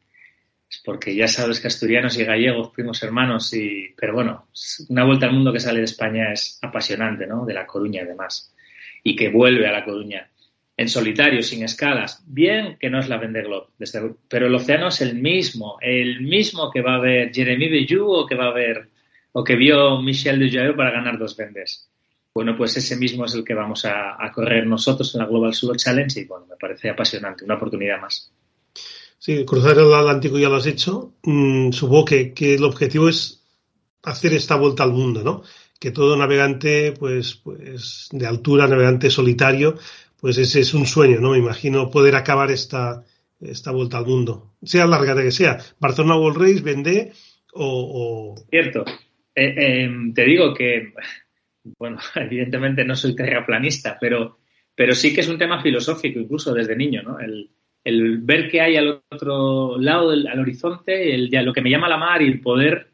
porque 0.85 1.15
ya 1.15 1.27
sabes 1.27 1.59
que 1.59 1.67
asturianos 1.67 2.17
y 2.19 2.25
gallegos, 2.25 2.69
primos 2.69 3.01
hermanos, 3.01 3.53
y, 3.53 3.93
pero 3.97 4.13
bueno, 4.13 4.47
una 4.89 5.03
vuelta 5.03 5.25
al 5.25 5.33
mundo 5.33 5.51
que 5.51 5.59
sale 5.59 5.79
de 5.79 5.85
España 5.85 6.31
es 6.31 6.59
apasionante, 6.61 7.25
¿no? 7.25 7.43
De 7.43 7.53
La 7.55 7.65
Coruña 7.65 8.03
y 8.03 8.05
demás. 8.05 8.53
Y 9.03 9.15
que 9.15 9.29
vuelve 9.29 9.67
a 9.67 9.71
La 9.71 9.85
Coruña 9.85 10.29
en 10.77 10.87
solitario, 10.87 11.41
sin 11.41 11.63
escalas. 11.63 12.23
Bien 12.27 12.77
que 12.79 12.89
no 12.89 12.99
es 12.99 13.09
la 13.09 13.17
Vendée 13.17 13.41
Globe, 13.41 13.67
desde, 13.79 14.13
pero 14.29 14.45
el 14.45 14.55
océano 14.55 14.89
es 14.89 15.01
el 15.01 15.15
mismo, 15.15 15.79
el 15.81 16.21
mismo 16.21 16.69
que 16.71 16.81
va 16.81 16.95
a 16.95 16.99
ver 17.01 17.33
Jeremy 17.33 17.67
Bellou 17.67 18.07
o 18.11 18.25
que 18.27 18.35
va 18.35 18.47
a 18.49 18.53
ver 18.53 18.89
o 19.31 19.43
que 19.43 19.55
vio 19.55 19.99
Michel 20.01 20.39
Dujardin 20.39 20.75
para 20.75 20.91
ganar 20.91 21.17
dos 21.17 21.35
Vendes. 21.35 21.89
Bueno, 22.33 22.55
pues 22.55 22.77
ese 22.77 22.95
mismo 22.95 23.25
es 23.25 23.33
el 23.33 23.43
que 23.43 23.55
vamos 23.55 23.83
a, 23.85 24.15
correr 24.33 24.67
nosotros 24.67 25.13
en 25.15 25.21
la 25.21 25.27
Global 25.27 25.55
Super 25.55 25.77
Challenge 25.77 26.19
y 26.19 26.25
bueno, 26.25 26.45
me 26.45 26.55
parece 26.55 26.91
apasionante, 26.91 27.43
una 27.43 27.55
oportunidad 27.55 27.99
más. 27.99 28.31
Sí, 29.17 29.43
cruzar 29.43 29.79
el 29.79 29.91
Atlántico 29.91 30.37
ya 30.37 30.47
lo 30.47 30.57
has 30.57 30.67
hecho. 30.67 31.13
Mm, 31.23 31.71
supongo 31.71 32.05
que 32.05 32.53
el 32.53 32.63
objetivo 32.63 33.09
es 33.09 33.43
hacer 34.03 34.33
esta 34.33 34.55
vuelta 34.55 34.83
al 34.83 34.91
mundo, 34.91 35.23
¿no? 35.23 35.43
Que 35.79 35.91
todo 35.91 36.17
navegante, 36.17 36.91
pues, 36.91 37.35
pues 37.35 38.09
de 38.11 38.25
altura, 38.25 38.67
navegante 38.67 39.09
solitario, 39.09 39.77
pues 40.19 40.37
ese 40.37 40.61
es 40.61 40.73
un 40.73 40.85
sueño, 40.85 41.19
¿no? 41.19 41.31
Me 41.31 41.37
imagino 41.37 41.91
poder 41.91 42.15
acabar 42.15 42.49
esta, 42.51 43.03
esta 43.39 43.71
vuelta 43.71 43.97
al 43.97 44.05
mundo, 44.05 44.53
sea 44.63 44.87
larga 44.87 45.13
de 45.13 45.23
que 45.23 45.31
sea. 45.31 45.59
Barcelona 45.79 46.17
World 46.17 46.41
Race, 46.41 46.61
Vendée 46.61 47.11
o... 47.53 48.35
Cierto. 48.49 48.83
Eh, 49.35 49.53
eh, 49.55 49.89
te 50.15 50.25
digo 50.25 50.53
que, 50.53 50.93
bueno, 51.77 51.97
evidentemente 52.15 52.83
no 52.83 52.95
soy 52.95 53.15
terraplanista, 53.15 53.97
pero, 53.99 54.39
pero 54.75 54.95
sí 54.95 55.13
que 55.13 55.21
es 55.21 55.29
un 55.29 55.37
tema 55.37 55.61
filosófico, 55.61 56.19
incluso 56.19 56.53
desde 56.53 56.75
niño, 56.75 57.03
¿no? 57.03 57.19
El, 57.19 57.51
ver 57.89 58.49
que 58.49 58.59
hay 58.59 58.75
al 58.75 59.01
otro 59.09 59.77
lado 59.79 60.11
del 60.11 60.27
al 60.27 60.41
horizonte, 60.41 61.15
el, 61.15 61.29
lo 61.31 61.53
que 61.53 61.61
me 61.61 61.69
llama 61.69 61.87
la 61.87 61.95
mar 61.95 62.21
y 62.21 62.25
el 62.25 62.41
poder 62.41 62.89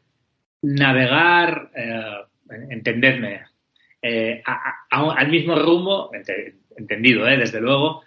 navegar, 0.62 1.72
eh, 1.74 2.26
entendedme, 2.70 3.42
eh, 4.02 4.42
al 4.90 5.28
mismo 5.30 5.56
rumbo, 5.56 6.10
entendido, 6.76 7.28
¿eh? 7.28 7.36
desde 7.38 7.60
luego, 7.60 8.02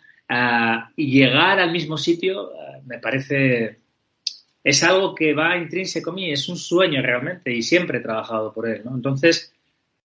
y 0.95 1.11
llegar 1.11 1.59
al 1.59 1.71
mismo 1.71 1.97
sitio 1.97 2.49
uh, 2.51 2.83
me 2.85 2.99
parece 2.99 3.77
es 4.67 4.83
algo 4.83 5.15
que 5.15 5.33
va 5.33 5.55
intrínseco 5.55 6.11
a 6.11 6.13
mí, 6.13 6.29
es 6.29 6.49
un 6.49 6.57
sueño 6.57 7.01
realmente 7.01 7.53
y 7.53 7.61
siempre 7.61 7.99
he 7.99 8.01
trabajado 8.01 8.53
por 8.53 8.67
él. 8.67 8.81
Entonces, 8.85 9.53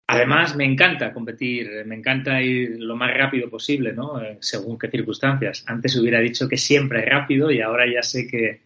además 0.05 0.55
me 0.55 0.63
encanta 0.63 1.11
competir, 1.11 1.83
me 1.87 1.95
encanta 1.95 2.39
ir 2.39 2.75
lo 2.79 2.95
más 2.95 3.11
rápido 3.17 3.49
posible, 3.49 3.93
¿no? 3.93 4.21
Eh, 4.21 4.37
según 4.41 4.77
qué 4.77 4.91
circunstancias. 4.91 5.63
Antes 5.65 5.97
hubiera 5.97 6.19
dicho 6.19 6.47
que 6.47 6.57
siempre 6.57 6.99
es 6.99 7.05
rápido 7.07 7.49
y 7.49 7.61
ahora 7.61 7.91
ya 7.91 8.03
sé 8.03 8.27
que, 8.27 8.61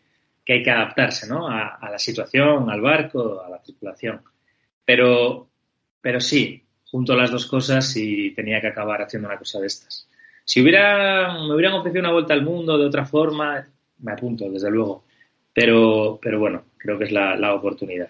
hay 0.49 0.61
que 0.61 0.71
adaptarse, 0.71 1.25
a, 1.31 1.89
la 1.89 1.99
situación, 1.99 2.69
al 2.69 2.81
barco, 2.81 3.41
a 3.41 3.49
la 3.49 3.61
tripulación. 3.61 4.19
Pero, 4.87 5.49
pero 5.99 6.21
sí, 6.21 6.63
junto 6.89 7.13
las 7.13 7.29
dos 7.29 7.45
cosas 7.45 7.93
y 7.97 8.31
tenía 8.31 8.61
que 8.61 8.67
acabar 8.67 9.01
haciendo 9.01 9.27
una 9.27 9.37
cosa 9.37 9.59
de 9.59 9.67
estas. 9.67 10.07
Si 10.45 10.61
hubiera, 10.61 11.33
me 11.45 11.53
hubieran 11.53 11.73
ofrecido 11.73 11.99
una 11.99 12.13
vuelta 12.13 12.33
al 12.33 12.45
mundo 12.45 12.77
de 12.77 12.85
otra 12.85 13.05
forma, 13.05 13.67
me 13.99 14.11
apunto, 14.13 14.49
desde 14.49 14.71
luego. 14.71 15.03
Pero, 15.53 16.17
pero 16.21 16.39
bueno, 16.39 16.63
creo 16.77 16.97
que 16.97 17.03
es 17.03 17.11
la, 17.11 17.35
la 17.35 17.53
oportunidad. 17.53 18.07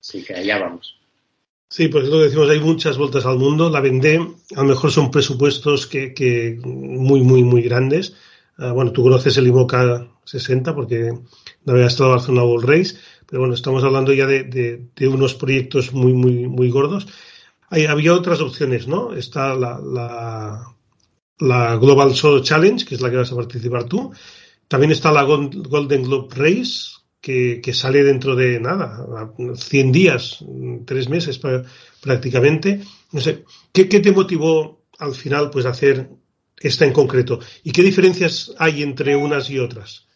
Así 0.00 0.22
que 0.22 0.34
allá 0.34 0.60
vamos. 0.60 0.96
Sí, 1.68 1.88
pues 1.88 2.04
es 2.04 2.10
lo 2.10 2.18
que 2.18 2.24
decimos, 2.26 2.48
hay 2.48 2.60
muchas 2.60 2.96
vueltas 2.96 3.26
al 3.26 3.38
mundo. 3.38 3.70
La 3.70 3.80
Vendée, 3.80 4.20
a 4.54 4.60
lo 4.60 4.68
mejor 4.68 4.92
son 4.92 5.10
presupuestos 5.10 5.88
que, 5.88 6.14
que 6.14 6.60
muy, 6.62 7.22
muy, 7.22 7.42
muy 7.42 7.62
grandes. 7.62 8.14
Uh, 8.56 8.72
bueno, 8.72 8.92
tú 8.92 9.02
conoces 9.02 9.36
el 9.38 9.48
IMOCA 9.48 10.06
60 10.24 10.72
porque 10.72 11.12
navegaste 11.64 12.04
la 12.04 12.10
Barcelona 12.10 12.44
World 12.44 12.68
Race, 12.68 12.96
pero 13.34 13.40
bueno, 13.40 13.56
estamos 13.56 13.82
hablando 13.82 14.12
ya 14.12 14.28
de, 14.28 15.08
unos 15.08 15.34
proyectos 15.34 15.92
muy, 15.92 16.12
muy, 16.12 16.46
muy 16.46 16.70
gordos. 16.70 17.08
Hay, 17.68 17.84
había 17.86 18.14
otras 18.14 18.40
opciones, 18.40 18.86
¿no? 18.86 19.12
Está 19.12 19.56
la, 19.56 19.80
la, 19.80 20.76
la, 21.40 21.74
Global 21.74 22.14
Solo 22.14 22.44
Challenge, 22.44 22.86
que 22.86 22.94
es 22.94 23.00
la 23.00 23.10
que 23.10 23.16
vas 23.16 23.32
a 23.32 23.34
participar 23.34 23.88
tú. 23.88 24.12
También 24.68 24.92
está 24.92 25.10
la 25.10 25.24
Golden 25.24 26.04
Globe 26.04 26.28
Race, 26.36 26.92
que, 27.20 27.60
sale 27.74 28.04
dentro 28.04 28.36
de 28.36 28.60
nada, 28.60 29.04
100 29.56 29.90
días, 29.90 30.44
tres 30.86 31.08
meses 31.08 31.40
prácticamente. 32.00 32.82
No 33.10 33.20
sé, 33.20 33.42
¿qué, 33.72 33.88
¿qué, 33.88 33.98
te 33.98 34.12
motivó 34.12 34.84
al 35.00 35.12
final 35.16 35.50
pues 35.50 35.66
hacer 35.66 36.08
esta 36.56 36.84
en 36.84 36.92
concreto? 36.92 37.40
¿Y 37.64 37.72
qué 37.72 37.82
diferencias 37.82 38.54
hay 38.60 38.84
entre 38.84 39.16
unas 39.16 39.50
y 39.50 39.58
otras? 39.58 40.06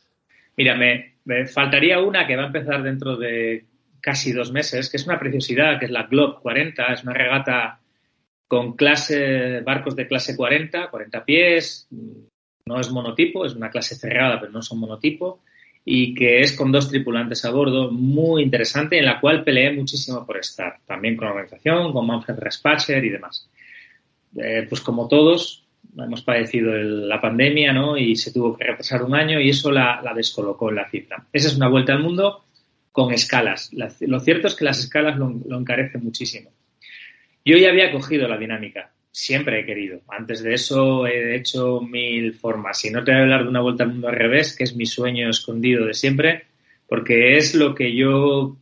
Mira, 0.56 0.76
me, 0.76 1.17
faltaría 1.47 2.00
una 2.00 2.26
que 2.26 2.37
va 2.37 2.44
a 2.44 2.47
empezar 2.47 2.82
dentro 2.82 3.16
de 3.16 3.64
casi 4.00 4.32
dos 4.32 4.52
meses, 4.52 4.90
que 4.90 4.97
es 4.97 5.06
una 5.06 5.18
preciosidad, 5.18 5.78
que 5.78 5.87
es 5.87 5.90
la 5.90 6.04
Globe 6.04 6.37
40, 6.40 6.85
es 6.92 7.02
una 7.02 7.12
regata 7.12 7.80
con 8.47 8.75
clase, 8.75 9.61
barcos 9.61 9.94
de 9.94 10.06
clase 10.06 10.35
40, 10.35 10.88
40 10.88 11.25
pies, 11.25 11.88
no 12.64 12.80
es 12.80 12.90
monotipo, 12.90 13.44
es 13.44 13.54
una 13.54 13.70
clase 13.70 13.94
cerrada, 13.94 14.40
pero 14.40 14.52
no 14.52 14.62
son 14.62 14.78
monotipo, 14.78 15.42
y 15.85 16.14
que 16.14 16.40
es 16.40 16.56
con 16.56 16.73
dos 16.73 16.88
tripulantes 16.88 17.44
a 17.44 17.50
bordo, 17.50 17.90
muy 17.90 18.42
interesante, 18.42 18.99
en 18.99 19.06
la 19.06 19.20
cual 19.20 19.44
peleé 19.44 19.73
muchísimo 19.73 20.25
por 20.26 20.38
estar, 20.38 20.78
también 20.87 21.16
con 21.16 21.26
la 21.26 21.32
organización, 21.32 21.92
con 21.92 22.06
Manfred 22.06 22.38
Respatcher 22.38 23.04
y 23.04 23.11
demás. 23.11 23.49
Eh, 24.37 24.66
pues 24.68 24.80
como 24.80 25.08
todos, 25.08 25.67
hemos 25.97 26.23
padecido 26.23 26.73
la 26.73 27.21
pandemia, 27.21 27.73
¿no? 27.73 27.97
Y 27.97 28.16
se 28.16 28.33
tuvo 28.33 28.57
que 28.57 28.64
retrasar 28.64 29.02
un 29.02 29.14
año 29.14 29.40
y 29.40 29.50
eso 29.50 29.71
la, 29.71 30.00
la 30.02 30.14
descolocó 30.14 30.71
en 30.71 30.76
la 30.76 30.88
cifra. 30.88 31.26
Esa 31.33 31.49
es 31.49 31.57
una 31.57 31.68
vuelta 31.68 31.92
al 31.92 32.02
mundo 32.02 32.45
con 32.92 33.12
escalas. 33.12 33.71
Lo 34.00 34.21
cierto 34.21 34.49
es 34.49 34.54
que 34.54 34.64
las 34.64 34.80
escalas 34.80 35.16
lo, 35.16 35.40
lo 35.47 35.59
encarecen 35.59 36.02
muchísimo. 36.02 36.50
Yo 37.45 37.57
ya 37.57 37.71
había 37.71 37.92
cogido 37.92 38.28
la 38.28 38.37
dinámica, 38.37 38.92
siempre 39.11 39.61
he 39.61 39.64
querido. 39.66 40.00
Antes 40.09 40.42
de 40.42 40.54
eso 40.54 41.07
he 41.07 41.37
hecho 41.37 41.80
mil 41.80 42.35
formas. 42.35 42.85
Y 42.85 42.90
no 42.90 43.02
te 43.02 43.12
voy 43.12 43.21
a 43.21 43.23
hablar 43.23 43.45
de 43.45 43.49
una 43.49 43.61
vuelta 43.61 43.85
al 43.85 43.90
mundo 43.90 44.09
al 44.09 44.16
revés, 44.16 44.54
que 44.57 44.64
es 44.64 44.76
mi 44.76 44.87
sueño 44.87 45.30
escondido 45.30 45.87
de 45.87 45.95
siempre, 45.95 46.45
porque 46.87 47.37
es 47.37 47.54
lo 47.54 47.75
que 47.75 47.95
yo. 47.95 48.57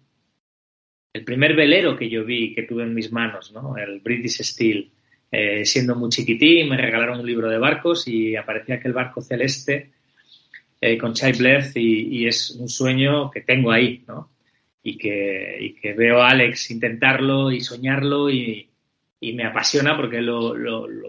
El 1.13 1.25
primer 1.25 1.57
velero 1.57 1.97
que 1.97 2.11
yo 2.11 2.25
vi, 2.25 2.55
que 2.55 2.63
tuve 2.63 2.83
en 2.83 2.95
mis 2.95 3.11
manos, 3.11 3.53
¿no? 3.53 3.77
El 3.77 4.01
British 4.01 4.43
Steel. 4.43 4.91
Eh, 5.31 5.65
siendo 5.65 5.97
muy 5.97 6.09
chiquitín, 6.09 6.69
me 6.69 6.77
regalaron 6.77 7.21
un 7.21 7.27
libro 7.27 7.51
de 7.51 7.59
barcos 7.59 8.07
y 8.07 8.37
aparecía 8.37 8.77
aquel 8.77 8.93
barco 8.93 9.21
celeste 9.21 9.91
eh, 10.81 10.97
con 10.97 11.15
Chai 11.15 11.33
Bleth 11.33 11.77
y, 11.77 12.19
y, 12.19 12.27
es 12.27 12.51
un 12.51 12.69
sueño 12.69 13.31
que 13.31 13.41
tengo 13.41 13.73
ahí, 13.73 14.05
¿no? 14.07 14.31
Y 14.83 14.97
que, 14.99 15.95
veo 15.97 16.23
a 16.23 16.29
Alex 16.29 16.71
intentarlo 16.71 17.51
y 17.51 17.61
soñarlo 17.61 18.31
y, 18.31 18.71
me 19.35 19.45
apasiona 19.45 19.97
porque 19.97 20.21
lo, 20.21 20.55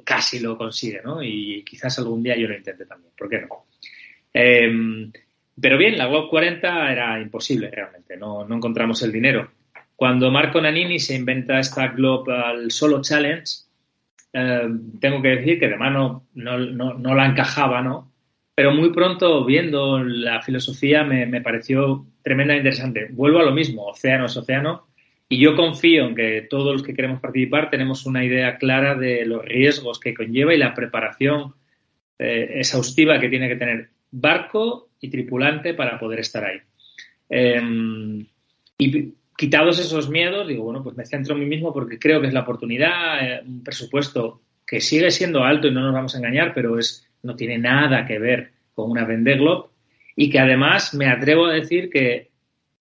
casi 0.04 0.40
lo 0.40 0.58
consigue, 0.58 1.02
¿no? 1.04 1.22
Y 1.22 1.64
quizás 1.64 2.00
algún 2.00 2.24
día 2.24 2.36
yo 2.36 2.48
lo 2.48 2.58
intente 2.58 2.88
también, 2.88 3.14
¿por 3.16 3.30
qué 3.30 3.42
no? 3.42 3.68
Em, 4.34 5.12
pero 5.62 5.78
bien, 5.78 5.98
la 5.98 6.08
Globe 6.08 6.30
40 6.30 6.92
era 6.92 7.22
imposible 7.22 7.70
realmente, 7.70 8.18
no, 8.18 8.48
encontramos 8.52 9.04
el 9.04 9.12
dinero. 9.12 9.52
Cuando 9.96 10.32
Marco 10.32 10.60
Nanini 10.60 10.98
se 10.98 11.16
inventa 11.16 11.60
esta 11.60 11.90
Global 11.90 12.72
Solo 12.72 13.02
Challenge, 13.02 13.46
em, 14.38 15.00
tengo 15.00 15.22
que 15.22 15.29
decir 15.29 15.60
que 15.60 15.67
de 15.67 15.77
mano 15.77 16.27
no, 16.34 16.58
no, 16.58 17.15
la 17.15 17.25
encajaba, 17.25 17.82
¿no? 17.82 18.12
Pero 18.56 18.72
muy 18.74 18.91
pronto, 18.91 19.46
viendo 19.46 20.03
la 20.03 20.41
filosofía, 20.41 21.03
me, 21.03 21.25
me 21.25 21.41
pareció 21.41 22.06
tremendamente 22.24 22.70
interesante. 22.70 23.08
Vuelvo 23.12 23.39
a 23.39 23.44
lo 23.44 23.51
mismo, 23.51 23.86
océano 23.86 24.25
es 24.25 24.38
océano, 24.38 24.88
y 25.29 25.39
yo 25.39 25.56
confío 25.56 26.08
en 26.08 26.15
que 26.15 26.48
todos 26.50 26.74
los 26.74 26.84
que 26.84 26.94
queremos 26.94 27.20
participar 27.20 27.70
tenemos 27.70 28.06
una 28.06 28.24
idea 28.24 28.58
clara 28.58 28.96
de 28.96 29.25
los 29.25 29.44
riesgos 29.44 30.00
que 30.00 30.13
conlleva 30.13 30.53
y 30.53 30.58
la 30.58 30.74
preparación 30.74 31.53
eh, 32.17 32.53
exhaustiva 32.56 33.20
que 33.20 33.29
tiene 33.29 33.50
que 33.50 33.58
tener 33.58 33.89
barco 34.10 34.89
y 35.01 35.10
tripulante 35.10 35.74
para 35.74 36.00
poder 36.00 36.20
estar 36.20 36.46
ahí. 36.46 36.60
Em, 37.29 38.25
y 38.77 39.13
quitados 39.38 39.79
esos 39.79 40.10
miedos, 40.10 40.48
digo, 40.48 40.63
bueno, 40.63 40.84
pues 40.84 40.98
me 40.98 41.06
centro 41.06 41.36
en 41.36 41.41
mí 41.41 41.46
mismo 41.46 41.74
porque 41.74 42.00
creo 42.00 42.20
que 42.20 42.27
es 42.27 42.34
la 42.34 42.41
oportunidad, 42.41 43.25
eh, 43.25 43.41
un 43.46 43.63
presupuesto 43.63 44.41
que 44.65 44.82
sigue 44.82 45.12
siendo 45.12 45.44
alto 45.44 45.67
y 45.67 45.72
no 45.72 45.82
nos 45.82 45.94
vamos 45.94 46.15
a 46.15 46.17
engañar, 46.17 46.53
pero 46.53 46.77
es, 46.77 47.08
no 47.24 47.36
tiene 47.36 47.58
nada 47.58 48.06
que 48.06 48.20
ver 48.20 48.51
con 48.74 48.91
una 48.91 49.06
Vendée 49.06 49.39
y 50.15 50.29
que 50.29 50.39
además 50.39 50.94
me 50.94 51.08
atrevo 51.08 51.46
a 51.46 51.53
decir 51.53 51.89
que 51.89 52.27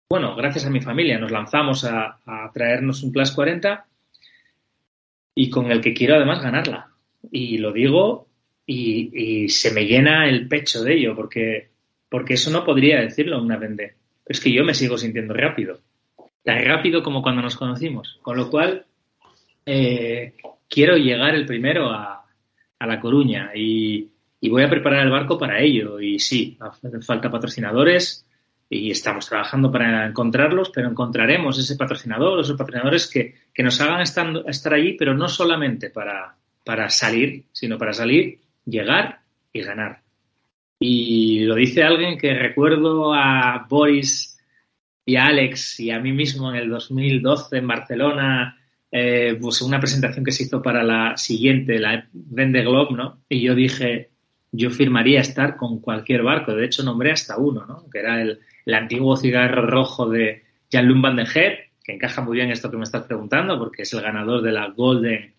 bueno, 0.08 0.36
gracias 0.36 0.64
a 0.66 0.70
mi 0.70 0.80
familia 0.80 1.18
nos 1.18 1.32
lanzamos 1.32 1.84
a, 1.84 2.20
traernos 2.54 3.02
un 3.02 3.12
Plus 3.12 3.32
40 3.32 3.86
y 5.34 5.50
con 5.50 5.70
el 5.70 5.80
que 5.80 5.94
quiero 5.94 6.14
además 6.14 6.42
ganarla. 6.42 6.90
Y 7.30 7.58
lo 7.58 7.72
digo 7.72 8.28
y, 8.64 9.48
se 9.48 9.72
me 9.72 9.84
llena 9.84 10.28
el 10.28 10.48
pecho 10.48 10.82
de 10.82 10.94
ello, 10.94 11.16
porque, 11.16 11.70
porque 12.08 12.34
eso 12.34 12.50
no 12.50 12.64
podría 12.64 13.00
decirlo 13.00 13.42
una 13.42 13.56
vende. 13.56 13.94
Es 14.24 14.40
que 14.40 14.52
yo 14.52 14.64
me 14.64 14.74
sigo 14.74 14.96
sintiendo 14.96 15.34
rápido, 15.34 15.80
tan 16.46 16.64
rápido 16.64 17.02
como 17.02 17.22
cuando 17.22 17.42
nos 17.42 17.56
conocimos. 17.56 18.20
Con 18.22 18.36
lo 18.36 18.48
cual, 18.48 18.86
eh, 19.66 20.34
quiero 20.70 20.96
llegar 20.96 21.34
el 21.34 21.44
primero 21.44 21.90
a, 21.90 22.24
La 22.78 23.00
Coruña 23.00 23.50
y, 23.52 24.08
y, 24.40 24.48
voy 24.48 24.62
a 24.62 24.70
preparar 24.70 25.04
el 25.04 25.10
barco 25.10 25.36
para 25.36 25.60
ello. 25.60 25.98
Y 26.00 26.20
sí, 26.20 26.56
falta 27.04 27.32
patrocinadores, 27.32 28.24
y 28.70 28.92
estamos 28.92 29.28
trabajando 29.28 29.72
para 29.72 30.06
encontrarlos, 30.06 30.70
pero 30.70 30.88
encontraremos 30.88 31.58
ese 31.58 31.74
patrocinador, 31.74 32.38
esos 32.38 32.56
patrocinadores 32.56 33.10
que, 33.10 33.34
que 33.52 33.62
nos 33.64 33.80
hagan 33.80 34.02
estar, 34.02 34.28
estar 34.46 34.72
allí, 34.72 34.92
pero 34.92 35.14
no 35.14 35.26
solamente 35.26 35.90
para, 35.90 36.36
para 36.64 36.88
salir, 36.88 37.46
sino 37.50 37.76
para 37.76 37.92
salir, 37.92 38.38
llegar 38.64 39.18
y 39.52 39.62
ganar. 39.62 40.00
Y 40.78 41.40
lo 41.40 41.56
dice 41.56 41.82
alguien 41.82 42.16
que 42.16 42.34
recuerdo 42.34 43.12
a 43.12 43.66
Boris 43.68 44.35
y 45.08 45.16
a 45.16 45.26
Alex 45.26 45.78
y 45.80 45.92
a 45.92 46.00
mí 46.00 46.12
mismo 46.12 46.50
en 46.50 46.56
el 46.56 46.68
2012 46.68 47.58
en 47.58 47.66
Barcelona, 47.68 48.58
eh, 48.90 49.38
pues 49.40 49.62
una 49.62 49.78
presentación 49.78 50.24
que 50.24 50.32
se 50.32 50.42
hizo 50.42 50.60
para 50.60 50.82
la 50.82 51.16
siguiente, 51.16 51.78
la 51.78 52.08
Vende 52.12 52.62
Globe, 52.62 52.96
¿no? 52.96 53.20
Y 53.28 53.40
yo 53.40 53.54
dije, 53.54 54.10
yo 54.50 54.68
firmaría 54.70 55.20
estar 55.20 55.56
con 55.56 55.80
cualquier 55.80 56.24
barco. 56.24 56.52
De 56.54 56.64
hecho, 56.66 56.82
nombré 56.82 57.12
hasta 57.12 57.38
uno, 57.38 57.64
¿no? 57.66 57.88
Que 57.88 58.00
era 58.00 58.20
el, 58.20 58.40
antiguo 58.74 59.16
cigarro 59.16 59.64
rojo 59.64 60.10
de 60.10 60.42
Jean-Luc 60.70 61.00
Van 61.00 61.16
de 61.16 61.24
Heer, 61.24 61.70
que 61.84 61.92
encaja 61.92 62.20
muy 62.20 62.36
bien 62.36 62.50
esto 62.50 62.68
que 62.68 62.76
me 62.76 62.82
estás 62.82 63.04
preguntando, 63.04 63.56
porque 63.60 63.82
es 63.82 63.92
el 63.92 64.02
ganador 64.02 64.42
de 64.42 64.50
la 64.50 64.70
Golden, 64.70 65.34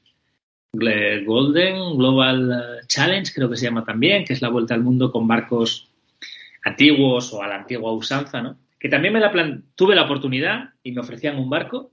Golden 0.71 1.97
Global 1.97 2.79
Challenge, 2.87 3.33
creo 3.33 3.49
que 3.49 3.57
se 3.57 3.65
llama 3.65 3.83
también, 3.83 4.23
que 4.23 4.31
es 4.31 4.41
la 4.41 4.47
vuelta 4.47 4.75
al 4.75 4.83
mundo 4.83 5.11
con 5.11 5.27
barcos 5.27 5.89
antiguos 6.63 7.33
o 7.33 7.43
a 7.43 7.47
la 7.47 7.55
antigua 7.55 7.91
usanza, 7.91 8.41
¿no? 8.41 8.57
Que 8.79 8.89
también 8.89 9.13
me 9.13 9.19
la 9.19 9.31
tuve 9.75 9.95
la 9.95 10.05
oportunidad 10.05 10.69
y 10.83 10.91
me 10.91 11.01
ofrecían 11.01 11.37
un 11.37 11.49
barco, 11.49 11.91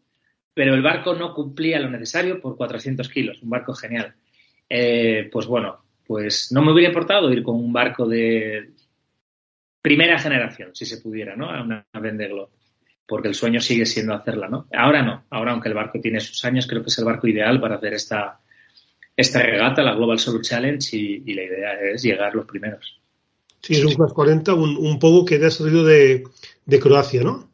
pero 0.52 0.74
el 0.74 0.82
barco 0.82 1.14
no 1.14 1.34
cumplía 1.34 1.80
lo 1.80 1.90
necesario 1.90 2.40
por 2.40 2.56
400 2.56 3.08
kilos, 3.08 3.42
un 3.42 3.50
barco 3.50 3.74
genial. 3.74 4.14
Eh, 4.68 5.28
pues 5.32 5.46
bueno, 5.46 5.84
pues 6.06 6.52
no 6.52 6.62
me 6.62 6.72
hubiera 6.72 6.90
importado 6.90 7.32
ir 7.32 7.42
con 7.42 7.56
un 7.56 7.72
barco 7.72 8.06
de 8.06 8.70
primera 9.80 10.18
generación, 10.18 10.74
si 10.74 10.87
se 10.87 11.00
pudiera, 11.00 11.37
¿no? 11.37 11.50
A 11.50 11.62
una 11.62 11.87
Vendée 11.92 12.28
Globe. 12.28 12.52
Porque 13.06 13.28
el 13.28 13.35
sueño 13.35 13.61
sigue 13.61 13.85
siendo 13.85 14.14
hacerla, 14.14 14.48
¿no? 14.48 14.66
Ahora 14.72 15.02
no. 15.02 15.26
Ahora, 15.28 15.52
aunque 15.52 15.68
el 15.68 15.74
barco 15.74 16.00
tiene 16.00 16.20
sus 16.20 16.42
años, 16.44 16.66
creo 16.66 16.82
que 16.82 16.88
es 16.88 16.98
el 16.98 17.04
barco 17.04 17.28
ideal 17.28 17.61
para 17.61 17.76
hacer 17.76 17.92
esta, 17.92 18.40
esta 19.16 19.42
regata, 19.42 19.82
la 19.82 19.94
Global 19.94 20.18
Solo 20.18 20.40
Challenge, 20.40 20.96
y, 20.96 21.35
la 21.35 21.42
idea 21.42 21.72
es 21.80 22.02
llegar 22.02 22.35
los 22.35 22.46
primeros. 22.46 23.00
Sí, 23.64 23.72
es 23.72 23.85
un 23.85 23.94
Class 23.94 24.12
40, 24.12 24.53
un, 24.53 24.77
un 24.77 24.98
poco 24.98 25.24
que 25.24 25.37
ha 25.37 25.50
salido 25.50 25.85
de, 25.85 26.22
Croacia, 26.83 27.22
¿no? 27.22 27.48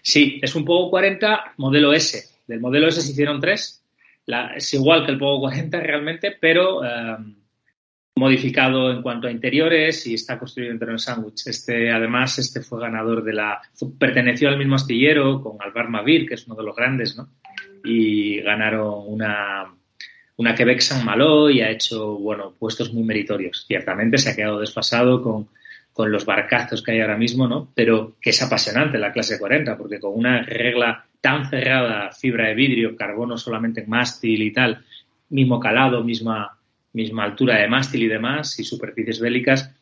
Sí, 0.00 0.38
es 0.40 0.54
un 0.54 0.64
Pogo 0.64 0.90
40 0.90 1.54
modelo 1.56 1.92
S. 1.92 2.22
Del 2.46 2.60
modelo 2.60 2.86
S 2.86 3.00
se 3.02 3.10
hicieron 3.10 3.40
tres. 3.40 3.82
es 4.54 4.74
igual 4.74 5.04
que 5.04 5.10
el 5.10 5.18
Pogo 5.18 5.40
40 5.40 5.80
realmente, 5.80 6.36
pero 6.40 6.84
eh, 6.84 7.16
modificado 8.14 8.92
en 8.92 9.02
cuanto 9.02 9.26
a 9.26 9.32
interiores 9.32 10.06
y 10.06 10.14
está 10.14 10.38
construido 10.38 10.72
en 10.72 10.88
el 10.88 10.98
sándwich. 11.00 11.48
Este, 11.48 11.90
además, 11.90 12.38
este 12.38 12.60
fue 12.60 12.80
ganador 12.80 13.24
de 13.24 13.32
la, 13.32 13.60
perteneció 13.98 14.50
al 14.50 14.58
mismo 14.58 14.76
astillero 14.76 15.42
con 15.42 15.56
Alvar 15.58 15.88
Mavir, 15.88 16.28
que 16.28 16.34
es 16.34 16.46
uno 16.46 16.54
de 16.54 16.62
los 16.62 16.76
grandes, 16.76 17.16
¿no? 17.16 17.28
Y 17.82 18.40
ganaron 18.40 19.02
una, 19.08 19.74
una 20.40 20.54
Quebec 20.54 20.80
Saint 20.80 21.04
Malo 21.04 21.50
y 21.50 21.60
ha 21.60 21.70
hecho, 21.70 22.16
bueno, 22.18 22.54
puestos 22.58 22.92
muy 22.92 23.04
meritorios. 23.04 23.64
Ciertamente 23.66 24.18
se 24.18 24.30
ha 24.30 24.36
quedado 24.36 24.60
desfasado 24.60 25.22
con, 25.22 25.48
con 25.92 26.10
los 26.10 26.24
barcazos 26.24 26.82
que 26.82 26.92
hay 26.92 27.00
ahora 27.00 27.16
mismo, 27.16 27.46
¿no? 27.46 27.70
Pero 27.74 28.16
que 28.20 28.30
es 28.30 28.42
apasionante 28.42 28.98
la 28.98 29.12
clase 29.12 29.38
40, 29.38 29.76
porque 29.76 30.00
con 30.00 30.12
una 30.14 30.42
regla 30.42 31.04
tan 31.20 31.48
cerrada, 31.48 32.12
fibra 32.12 32.48
de 32.48 32.54
vidrio, 32.54 32.96
carbono 32.96 33.36
solamente 33.36 33.82
en 33.82 33.90
mástil 33.90 34.42
y 34.42 34.52
tal, 34.52 34.82
mismo 35.28 35.60
calado, 35.60 36.02
misma 36.02 36.56
misma 36.92 37.24
altura 37.24 37.58
de 37.58 37.68
mástil 37.68 38.02
y 38.02 38.08
demás, 38.08 38.58
y 38.58 38.64
superficies 38.64 39.20
bélicas, 39.20 39.72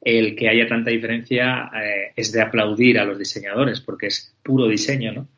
el 0.00 0.34
que 0.34 0.48
haya 0.48 0.66
tanta 0.66 0.90
diferencia 0.90 1.70
eh, 1.74 2.12
es 2.16 2.32
de 2.32 2.40
aplaudir 2.40 2.98
a 2.98 3.04
los 3.04 3.18
diseñadores, 3.18 3.80
porque 3.80 4.08
es 4.08 4.34
puro 4.42 4.68
diseño, 4.68 5.12
¿no? 5.12 5.28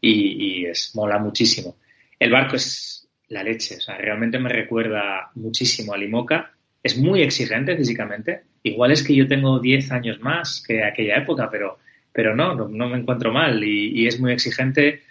Y, 0.00 0.66
es 0.66 0.94
mola 0.94 1.18
muchísimo. 1.18 1.76
El 2.18 2.30
barco 2.30 2.56
es 2.56 3.03
la 3.28 3.42
leche, 3.42 3.76
o 3.76 3.80
sea, 3.80 3.96
realmente 3.96 4.38
me 4.38 4.48
recuerda 4.48 5.30
muchísimo 5.34 5.94
a 5.94 5.98
Limoca. 5.98 6.52
Es 6.82 6.98
muy 6.98 7.22
exigente 7.22 7.76
físicamente. 7.76 8.42
Igual 8.62 8.92
es 8.92 9.02
que 9.02 9.14
yo 9.14 9.26
tengo 9.26 9.58
10 9.58 9.92
años 9.92 10.20
más 10.20 10.62
que 10.66 10.84
aquella 10.84 11.16
época, 11.16 11.48
pero, 11.50 11.78
pero 12.12 12.36
no, 12.36 12.54
no, 12.54 12.88
me 12.88 12.98
encuentro 12.98 13.32
mal. 13.32 13.62
Y, 13.64 14.06
es 14.06 14.20
muy 14.20 14.32
exigente 14.32 15.02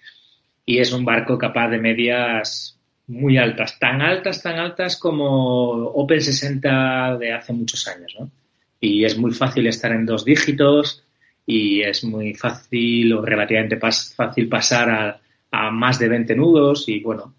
y 0.65 0.79
es 0.79 0.93
un 0.93 1.03
barco 1.03 1.37
capaz 1.37 1.69
de 1.69 1.79
medias 1.79 2.79
muy 3.07 3.37
altas, 3.37 3.79
tan 3.79 4.01
altas, 4.01 4.41
tan 4.41 4.59
altas 4.59 4.97
como 4.97 5.87
Open 5.87 6.21
60 6.21 7.17
de 7.17 7.33
hace 7.33 7.51
muchos 7.51 7.87
años, 7.87 8.15
¿no? 8.17 8.31
Y 8.79 9.03
es 9.03 9.17
muy 9.17 9.31
fácil 9.31 9.67
estar 9.67 9.91
en 9.91 10.05
dos 10.05 10.23
dígitos 10.23 11.03
y 11.45 11.81
es 11.81 12.03
muy 12.03 12.33
fácil 12.33 13.13
o 13.13 13.21
relativamente 13.21 13.77
fácil 13.77 14.47
pasar 14.47 14.89
a, 14.89 15.21
a, 15.51 15.71
más 15.71 15.99
de 15.99 16.07
20 16.07 16.35
nudos 16.35 16.87
y 16.87 16.99
bueno, 17.01 17.33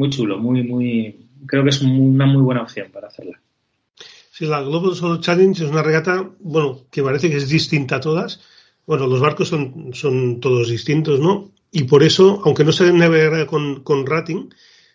muy 0.00 0.10
chulo, 0.10 0.38
muy, 0.38 0.62
muy, 0.62 1.28
creo 1.46 1.62
que 1.62 1.70
es 1.70 1.82
una 1.82 2.26
muy 2.26 2.42
buena 2.42 2.62
opción 2.62 2.90
para 2.90 3.08
hacerla. 3.08 3.40
Sí, 4.32 4.46
la 4.46 4.62
Global 4.62 4.94
Solo 4.94 5.20
Challenge 5.20 5.62
es 5.62 5.70
una 5.70 5.82
regata, 5.82 6.30
bueno, 6.40 6.86
que 6.90 7.02
parece 7.02 7.28
que 7.28 7.36
es 7.36 7.48
distinta 7.48 7.96
a 7.96 8.00
todas. 8.00 8.40
Bueno, 8.86 9.06
los 9.06 9.20
barcos 9.20 9.48
son, 9.48 9.90
son 9.92 10.40
todos 10.40 10.70
distintos, 10.70 11.20
¿no? 11.20 11.52
Y 11.70 11.84
por 11.84 12.02
eso, 12.02 12.40
aunque 12.44 12.64
no 12.64 12.72
se 12.72 12.90
navega 12.92 13.46
con, 13.46 13.82
con 13.82 14.06
rating, 14.06 14.48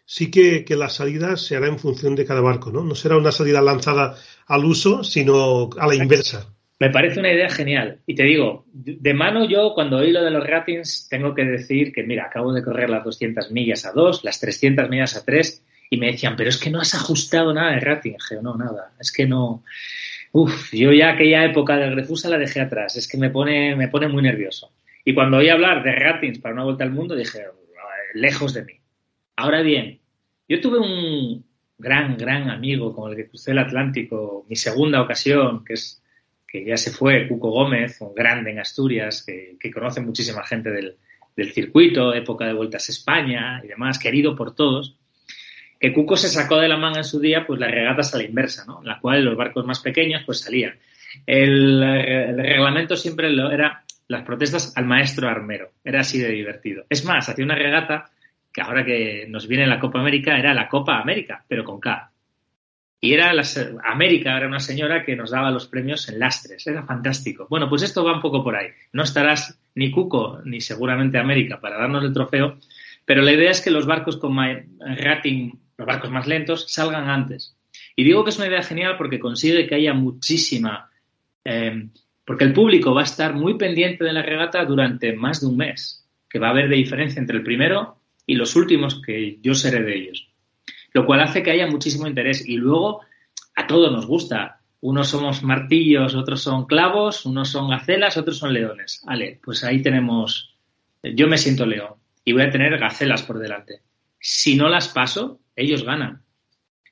sí 0.06 0.32
que, 0.32 0.66
la 0.70 0.90
salida 0.90 1.38
se 1.38 1.56
hará 1.56 1.68
en 1.68 1.78
función 1.78 2.16
de 2.16 2.26
cada 2.26 2.42
barco, 2.42 2.72
¿no? 2.72 2.84
No 2.84 2.96
será 2.96 3.18
una 3.18 3.32
salida 3.32 3.62
lanzada 3.62 4.18
al 4.48 4.66
uso, 4.66 5.04
sino 5.04 5.70
a 5.78 5.88
la 5.88 5.96
inversa. 5.96 6.55
Me 6.78 6.90
parece 6.90 7.20
una 7.20 7.32
idea 7.32 7.50
genial. 7.50 8.00
Y 8.06 8.16
te 8.16 8.24
digo, 8.24 8.66
de 8.74 9.14
mano 9.14 9.48
yo 9.48 9.74
cuando 9.74 9.98
oí 9.98 10.12
lo 10.12 10.24
de 10.24 10.32
los 10.32 10.46
ratings 10.46 11.08
tengo 11.10 11.34
que 11.34 11.46
decir 11.46 11.94
que, 11.94 12.04
mira, 12.04 12.26
acabo 12.26 12.52
de 12.52 12.64
correr 12.64 12.90
las 12.90 13.04
200 13.04 13.52
millas 13.52 13.86
a 13.86 13.94
2, 13.94 14.24
las 14.24 14.40
300 14.40 14.90
millas 14.90 15.16
a 15.16 15.24
3, 15.24 15.64
y 15.90 15.98
me 15.98 16.08
decían, 16.08 16.36
pero 16.36 16.50
es 16.50 16.58
que 16.58 16.70
no 16.70 16.82
has 16.82 16.94
ajustado 16.94 17.54
nada 17.54 17.72
de 17.72 17.80
rating. 17.80 18.14
No, 18.42 18.56
nada, 18.56 18.94
es 19.00 19.12
que 19.12 19.26
no... 19.26 19.64
Uf, 20.34 20.74
yo 20.74 20.92
ya 20.92 21.12
aquella 21.12 21.46
época 21.46 21.78
del 21.78 21.96
Refusa 21.96 22.28
la 22.30 22.38
dejé 22.38 22.60
atrás, 22.60 22.98
es 22.98 23.08
que 23.08 23.18
me 23.18 23.30
pone, 23.30 23.74
me 23.78 23.88
pone 23.88 24.10
muy 24.10 24.22
nervioso. 24.22 24.74
Y 25.06 25.14
cuando 25.14 25.38
oí 25.38 25.48
hablar 25.48 25.82
de 25.82 25.94
ratings 25.94 26.40
para 26.40 26.56
una 26.56 26.66
vuelta 26.66 26.84
al 26.84 26.92
mundo, 26.92 27.16
dije, 27.16 27.46
lejos 28.16 28.54
de 28.54 28.66
mí. 28.66 28.74
Ahora 29.38 29.62
bien, 29.62 30.00
yo 30.50 30.60
tuve 30.60 30.80
un 30.80 31.46
gran, 31.78 32.18
gran 32.18 32.50
amigo 32.50 32.94
con 32.94 33.12
el 33.12 33.18
que 33.18 33.28
crucé 33.28 33.52
el 33.52 33.60
Atlántico, 33.60 34.46
mi 34.50 34.56
segunda 34.56 35.02
ocasión, 35.02 35.64
que 35.64 35.74
es 35.74 36.02
que 36.64 36.70
ya 36.70 36.78
se 36.78 36.92
fue, 36.92 37.28
Cuco 37.28 37.52
Gómez, 37.52 38.00
un 38.02 38.14
grande 38.14 38.52
en 38.52 38.60
Asturias, 38.60 39.26
que, 39.26 39.72
conoce 39.72 40.02
muchísima 40.02 40.46
gente 40.46 40.72
del, 40.72 40.96
circuito, 41.54 42.14
época 42.14 42.46
de 42.46 42.54
vueltas 42.54 42.88
a 42.88 42.92
España 42.94 43.62
y 43.64 43.68
demás, 43.68 44.00
querido 44.00 44.36
por 44.36 44.56
todos. 44.56 44.96
que 45.80 45.92
Cuco 45.92 46.16
se 46.16 46.30
sacó 46.30 46.58
de 46.58 46.70
la 46.70 46.78
manga 46.78 47.00
en 47.00 47.04
su 47.04 47.20
día 47.20 47.46
pues 47.46 47.60
las 47.60 47.72
regatas 47.72 48.14
a 48.14 48.18
la 48.18 48.24
inversa, 48.24 48.64
¿no? 48.66 48.80
En 48.80 48.88
la 48.88 49.00
cual 49.00 49.26
los 49.26 49.36
barcos 49.36 49.66
más 49.66 49.82
pequeños 49.82 50.24
pues 50.26 50.40
salían. 50.40 50.76
El, 51.26 51.84
el 51.84 52.38
reglamento 52.38 52.96
siempre 52.96 53.30
lo 53.30 53.52
era 53.52 53.84
las 54.08 54.24
protestas 54.24 54.76
al 54.78 54.86
maestro 54.86 55.28
armero. 55.28 55.72
Era 55.84 56.02
así 56.02 56.20
de 56.20 56.30
divertido. 56.30 56.86
Es 56.90 57.04
más, 57.04 57.28
hacía 57.28 57.44
una 57.44 57.56
regata 57.56 58.12
que 58.54 58.62
ahora 58.62 58.86
que 58.86 59.26
nos 59.28 59.48
viene 59.48 59.68
la 59.68 59.80
Copa 59.80 60.00
América 60.00 60.38
era 60.38 60.54
la 60.54 60.70
Copa 60.70 61.00
América, 61.00 61.44
pero 61.48 61.66
con 61.66 61.82
K. 61.82 62.12
Y 63.02 63.14
era 63.14 63.34
la, 63.34 63.44
América, 63.84 64.36
era 64.36 64.48
una 64.48 64.60
señora 64.60 65.04
que 65.04 65.16
nos 65.16 65.32
daba 65.32 65.52
los 65.52 65.68
premios 65.68 66.10
en 66.10 66.20
lastres. 66.20 66.66
Era 66.66 66.84
fantástico. 66.84 67.48
Bueno, 67.50 67.70
pues 67.70 67.84
esto 67.84 68.04
va 68.04 68.16
un 68.16 68.22
poco 68.22 68.44
por 68.44 68.56
ahí. 68.56 68.68
No 68.94 69.04
estarás 69.04 69.60
ni 69.76 69.92
Cuco 69.92 70.42
ni 70.44 70.62
seguramente 70.62 71.18
América 71.18 71.60
para 71.60 71.78
darnos 71.78 72.04
el 72.04 72.14
trofeo, 72.14 72.58
pero 73.06 73.22
la 73.22 73.34
idea 73.34 73.52
es 73.52 73.62
que 73.62 73.72
los 73.72 73.86
barcos 73.86 74.18
con 74.18 74.36
rating, 74.38 75.52
los 75.78 75.88
barcos 75.88 76.10
más 76.10 76.28
lentos, 76.28 76.66
salgan 76.72 77.10
antes. 77.10 77.56
Y 77.96 78.04
digo 78.04 78.24
que 78.24 78.30
es 78.30 78.38
una 78.38 78.48
idea 78.48 78.64
genial 78.64 78.96
porque 78.98 79.20
consigue 79.20 79.68
que 79.68 79.76
haya 79.76 79.94
muchísima 79.94 80.90
eh, 81.46 81.90
porque 82.26 82.44
el 82.44 82.54
público 82.54 82.94
va 82.94 83.02
a 83.02 83.06
estar 83.06 83.36
muy 83.36 83.56
pendiente 83.58 84.04
de 84.04 84.12
la 84.12 84.24
regata 84.24 84.66
durante 84.66 85.14
más 85.14 85.42
de 85.42 85.48
un 85.48 85.58
mes, 85.58 86.04
que 86.28 86.40
va 86.40 86.48
a 86.48 86.50
haber 86.50 86.68
de 86.68 86.76
diferencia 86.76 87.20
entre 87.20 87.38
el 87.38 87.44
primero 87.44 88.00
y 88.26 88.36
los 88.36 88.56
últimos 88.56 89.02
que 89.02 89.38
yo 89.42 89.54
seré 89.54 89.84
de 89.84 89.96
ellos. 89.96 90.28
Lo 90.96 91.06
cual 91.06 91.20
hace 91.20 91.44
que 91.44 91.52
haya 91.52 91.68
muchísimo 91.68 92.08
interés 92.08 92.48
y 92.48 92.56
luego 92.56 93.02
a 93.54 93.68
todos 93.68 93.92
nos 93.92 94.06
gusta. 94.08 94.62
Unos 94.80 95.10
somos 95.10 95.44
martillos, 95.44 96.16
otros 96.16 96.42
son 96.42 96.68
clavos, 96.68 97.26
unos 97.26 97.50
son 97.50 97.70
gacelas, 97.70 98.16
otros 98.16 98.38
son 98.38 98.54
leones. 98.54 99.04
Vale, 99.06 99.38
pues 99.44 99.66
ahí 99.66 99.82
tenemos, 99.82 100.56
yo 101.04 101.28
me 101.28 101.38
siento 101.38 101.66
león 101.66 101.96
y 102.24 102.32
voy 102.32 102.44
a 102.44 102.50
tener 102.50 102.78
gacelas 102.78 103.24
por 103.24 103.40
delante. 103.40 103.82
Si 104.22 104.56
no 104.56 104.70
las 104.70 104.88
paso, 104.88 105.42
ellos 105.54 105.84
ganan. 105.84 106.22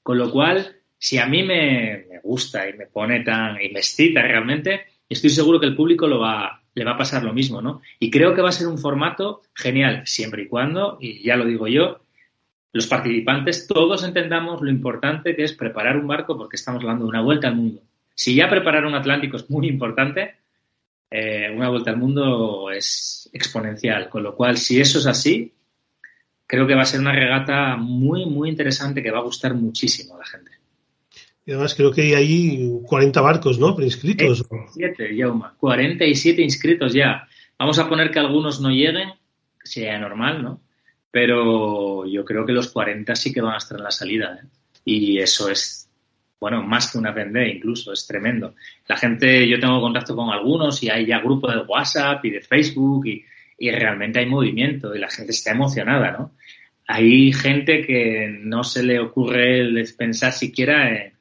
Con 0.02 0.18
lo 0.18 0.30
cual, 0.32 0.82
si 0.98 1.18
a 1.18 1.26
mí 1.26 1.44
me, 1.44 2.06
me 2.10 2.20
gusta 2.22 2.68
y 2.68 2.74
me 2.74 2.88
pone 2.88 3.22
tan, 3.22 3.56
y 3.62 3.70
me 3.70 3.80
excita 3.80 4.22
realmente, 4.22 4.82
estoy 5.08 5.30
seguro 5.30 5.62
que 5.62 5.68
el 5.68 5.78
público 5.78 6.08
lo 6.08 6.20
va, 6.20 6.62
le 6.76 6.84
va 6.84 6.92
a 6.92 6.98
pasar 6.98 7.24
lo 7.24 7.32
mismo, 7.32 7.62
¿no? 7.62 7.82
Y 8.00 8.12
creo 8.12 8.36
que 8.36 8.42
va 8.42 8.50
a 8.50 8.52
ser 8.52 8.68
un 8.68 8.80
formato 8.80 9.44
genial, 9.56 10.02
siempre 10.06 10.44
y 10.44 10.48
cuando, 10.50 10.98
y 11.00 11.24
ya 11.24 11.38
lo 11.38 11.46
digo 11.46 11.70
yo, 11.70 12.03
los 12.74 12.88
participantes 12.88 13.68
todos 13.68 14.04
entendamos 14.04 14.62
lo 14.62 14.70
importante 14.70 15.36
que 15.36 15.44
es 15.44 15.54
preparar 15.54 15.96
un 15.96 16.08
barco 16.08 16.36
porque 16.36 16.56
estamos 16.56 16.82
hablando 16.82 17.06
de 17.06 17.10
una 17.10 17.22
vuelta 17.22 17.48
al 17.48 17.56
mundo. 17.56 17.82
Si 18.16 18.34
ya 18.34 18.50
preparar 18.50 18.86
un 18.86 18.96
Atlántico 18.96 19.38
es 19.38 19.48
muy 19.50 19.68
importante, 19.68 20.36
eh, 21.10 21.54
una 21.56 21.70
vuelta 21.70 21.92
al 21.92 21.98
mundo 21.98 22.72
es 22.72 23.30
exponencial. 23.32 24.10
Con 24.10 24.24
lo 24.24 24.36
cual, 24.36 24.58
si 24.58 24.82
eso 24.82 24.98
es 24.98 25.06
así, 25.06 25.54
creo 26.48 26.66
que 26.66 26.74
va 26.74 26.82
a 26.82 26.86
ser 26.86 27.00
una 27.00 27.14
regata 27.14 27.78
muy, 27.78 28.26
muy 28.26 28.50
interesante 28.50 29.04
que 29.04 29.12
va 29.12 29.20
a 29.20 29.24
gustar 29.24 29.54
muchísimo 29.54 30.16
a 30.16 30.20
la 30.20 30.26
gente. 30.26 30.52
Y 31.46 31.52
además 31.52 31.76
creo 31.76 31.92
que 31.92 32.02
hay 32.02 32.14
ahí 32.16 32.80
40 32.88 33.22
barcos, 33.22 33.60
¿no? 33.60 33.76
Preinscritos. 33.76 34.42
47, 34.48 35.16
Yauma. 35.16 35.54
47 35.60 36.42
inscritos 36.42 36.94
ya. 36.94 37.28
Vamos 37.60 37.78
a 37.78 37.88
poner 37.88 38.10
que 38.10 38.18
algunos 38.18 38.60
no 38.60 38.70
lleguen, 38.70 39.10
que 39.60 39.68
sea 39.68 40.00
normal, 40.00 40.42
¿no? 40.42 40.63
Pero 41.14 42.08
yo 42.08 42.26
creo 42.26 42.44
que 42.44 42.54
los 42.54 42.72
40 42.72 43.16
sí 43.16 43.32
que 43.32 43.40
van 43.40 43.54
a 43.54 43.58
estar 43.58 43.78
en 43.78 43.84
la 43.84 43.92
salida. 43.92 44.40
¿eh? 44.42 44.48
Y 44.84 45.20
eso 45.20 45.48
es, 45.48 45.88
bueno, 46.40 46.64
más 46.64 46.92
que 46.92 46.98
una 46.98 47.12
vende 47.12 47.48
incluso, 47.48 47.94
es 47.94 48.08
tremendo. 48.08 48.56
La 48.88 48.98
gente, 48.98 49.48
yo 49.48 49.60
tengo 49.60 49.80
contacto 49.80 50.16
con 50.16 50.32
algunos 50.32 50.82
y 50.82 50.90
hay 50.90 51.06
ya 51.06 51.20
grupos 51.20 51.54
de 51.54 51.62
WhatsApp 51.62 52.26
y 52.26 52.32
de 52.32 52.42
Facebook 52.42 53.06
y, 53.06 53.24
y 53.60 53.70
realmente 53.70 54.22
hay 54.22 54.26
movimiento 54.26 54.96
y 54.96 54.98
la 54.98 55.12
gente 55.12 55.34
está 55.34 55.52
emocionada, 55.52 56.14
¿no? 56.14 56.32
Hay 56.88 57.32
gente 57.32 57.86
que 57.86 58.36
no 58.42 58.64
se 58.64 58.82
le 58.82 59.00
ocurre 59.00 59.86
pensar 59.96 60.34
siquiera 60.34 60.90
en 60.90 61.14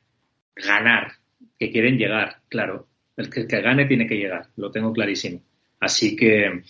ganar, 0.57 1.13
que 1.59 1.71
quieren 1.71 1.99
llegar, 1.99 2.39
claro. 2.49 2.89
El 3.15 3.29
que, 3.29 3.45
gane 3.45 3.85
tiene 3.85 4.07
que 4.07 4.17
llegar, 4.17 4.47
lo 4.57 4.71
tengo 4.71 4.91
clarísimo. 4.91 5.43
Así 5.81 6.17
que, 6.17 6.63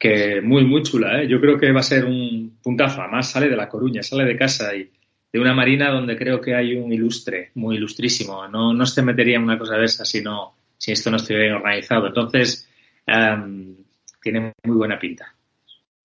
que 0.00 0.40
muy, 0.40 0.64
muy 0.64 0.82
chula, 0.82 1.22
¿eh? 1.22 1.28
Yo 1.28 1.38
creo 1.42 1.58
que 1.58 1.70
va 1.70 1.80
a 1.80 1.84
ser 1.84 2.06
un 2.06 2.58
puntazo. 2.62 3.02
Además, 3.02 3.30
sale 3.30 3.50
de 3.50 3.56
La 3.56 3.68
Coruña, 3.68 4.02
sale 4.02 4.24
de 4.24 4.34
casa 4.34 4.74
y 4.74 4.90
de 5.30 5.38
una 5.38 5.52
marina 5.52 5.92
donde 5.92 6.16
creo 6.16 6.40
que 6.40 6.54
hay 6.54 6.74
un 6.74 6.90
ilustre, 6.90 7.50
muy 7.56 7.76
ilustrísimo. 7.76 8.48
No, 8.48 8.72
no 8.72 8.86
se 8.86 9.02
metería 9.02 9.36
en 9.36 9.42
una 9.42 9.58
cosa 9.58 9.76
de 9.76 9.84
esa 9.84 10.06
si, 10.06 10.22
no, 10.22 10.54
si 10.78 10.92
esto 10.92 11.10
no 11.10 11.18
estuviera 11.18 11.44
bien 11.44 11.56
organizado. 11.56 12.06
Entonces, 12.06 12.66
em, 13.06 13.76
tiene 14.22 14.54
muy 14.64 14.76
buena 14.76 14.98
pinta. 14.98 15.34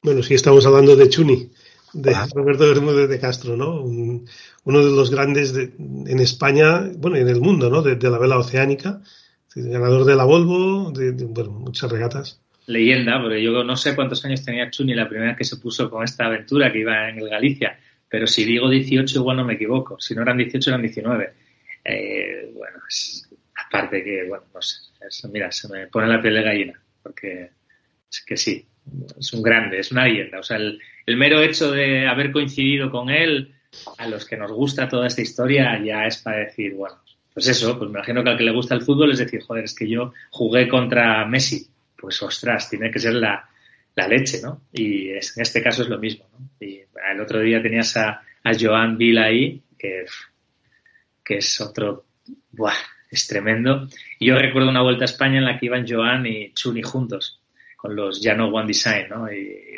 Bueno, 0.04 0.22
si 0.22 0.34
estamos 0.34 0.66
hablando 0.66 0.98
de 0.98 1.08
Chuni, 1.08 1.50
de 1.94 2.14
Roberto 2.34 2.68
Bermúdez 2.68 3.08
de 3.08 3.20
Castro, 3.20 3.56
¿no? 3.56 3.82
uno 3.82 4.86
de 4.86 4.92
los 4.92 5.10
grandes 5.10 5.54
de, 5.54 5.74
en 5.78 6.20
España, 6.20 6.92
bueno, 6.98 7.18
y 7.18 7.22
en 7.22 7.30
el 7.30 7.40
mundo, 7.40 7.70
¿no? 7.70 7.82
De, 7.82 7.96
la 8.10 8.20
vela 8.20 8.38
oceánica, 8.38 9.02
ganador 9.56 10.04
de 10.04 10.16
la 10.18 10.26
Volvo, 10.26 10.92
de, 10.92 11.12
bueno, 11.12 11.52
muchas 11.52 11.90
regatas. 11.90 12.42
Leyenda, 12.68 13.22
porque 13.22 13.42
yo 13.42 13.64
no 13.64 13.76
sé 13.76 13.96
cuántos 13.96 14.24
años 14.26 14.44
tenía 14.44 14.70
Chuni 14.70 14.94
la 14.94 15.08
primera 15.08 15.32
vez 15.32 15.38
que 15.38 15.44
se 15.44 15.58
puso 15.58 15.90
con 15.90 16.04
esta 16.04 16.26
aventura 16.26 16.72
que 16.72 16.80
iba 16.80 17.10
en 17.10 17.20
el 17.20 17.30
Galicia, 17.30 17.78
pero 18.10 18.28
si 18.28 18.46
digo 18.46 18.70
18 18.70 19.20
igual 19.20 19.38
no 19.38 19.46
me 19.46 19.54
equivoco, 19.54 20.00
si 20.00 20.16
no 20.16 20.22
eran 20.22 20.38
18 20.38 20.70
eran 20.70 20.82
19. 20.82 21.34
Eh, 21.84 22.52
bueno, 22.54 22.78
aparte 23.68 24.04
que, 24.04 24.28
bueno, 24.28 24.46
no 24.54 24.62
sé, 24.62 25.28
mira, 25.30 25.52
se 25.52 25.68
me 25.70 25.88
pone 25.88 26.08
la 26.08 26.22
piel 26.22 26.36
de 26.36 26.42
gallina, 26.42 26.82
porque 27.04 27.52
es 28.10 28.26
que 28.26 28.38
sí, 28.38 28.66
es 29.20 29.34
un 29.34 29.44
grande, 29.44 29.80
es 29.80 29.92
una 29.92 30.06
leyenda, 30.06 30.40
o 30.40 30.44
sea, 30.44 30.58
el, 30.58 30.80
el 31.06 31.18
mero 31.18 31.42
hecho 31.42 31.72
de 31.72 32.08
haber 32.08 32.32
coincidido 32.32 32.90
con 32.90 33.10
él, 33.10 33.54
a 33.98 34.08
los 34.08 34.26
que 34.26 34.38
nos 34.38 34.52
gusta 34.52 34.88
toda 34.88 35.08
esta 35.08 35.22
historia, 35.22 35.80
ya 35.84 36.06
es 36.06 36.18
para 36.18 36.38
decir, 36.38 36.74
bueno, 36.74 36.98
pues 37.34 37.48
eso, 37.48 37.78
pues 37.78 37.90
me 37.90 37.98
imagino 37.98 38.24
que 38.24 38.30
al 38.30 38.38
que 38.38 38.44
le 38.44 38.54
gusta 38.54 38.76
el 38.76 38.82
fútbol 38.82 39.12
es 39.12 39.20
decir, 39.20 39.42
joder, 39.42 39.66
es 39.66 39.76
que 39.76 39.90
yo 39.90 40.14
jugué 40.32 40.68
contra 40.68 41.26
Messi. 41.26 41.68
Pues 41.98 42.22
ostras, 42.22 42.70
tiene 42.70 42.92
que 42.92 43.00
ser 43.00 43.14
la, 43.14 43.50
leche, 44.08 44.42
¿no? 44.42 44.62
Y 44.74 45.10
en 45.10 45.18
este 45.18 45.62
caso 45.62 45.84
es 45.84 45.90
lo 45.90 45.98
mismo, 45.98 46.26
¿no? 46.32 46.50
Y 46.60 46.82
el 47.12 47.22
otro 47.22 47.40
día 47.40 47.62
tenías 47.62 47.96
a, 47.98 48.22
a 48.44 48.52
Joan 48.60 48.98
Bill 48.98 49.18
ahí, 49.18 49.62
que, 49.78 50.06
que 51.24 51.38
es 51.38 51.62
otro, 51.62 52.06
buah, 52.52 52.74
es 53.10 53.28
tremendo. 53.28 53.88
Y 54.20 54.28
yo 54.28 54.38
recuerdo 54.38 54.70
una 54.70 54.82
vuelta 54.82 55.04
a 55.04 55.06
España 55.06 55.38
en 55.38 55.46
la 55.46 55.58
que 55.58 55.68
iban 55.68 55.88
Joan 55.88 56.26
y 56.26 56.52
Chuni 56.54 56.82
juntos, 56.82 57.42
con 57.78 57.96
los 57.96 58.22
Jano 58.22 58.48
One 58.48 58.68
Design, 58.68 59.10
¿no? 59.10 59.32
Y, 59.32 59.76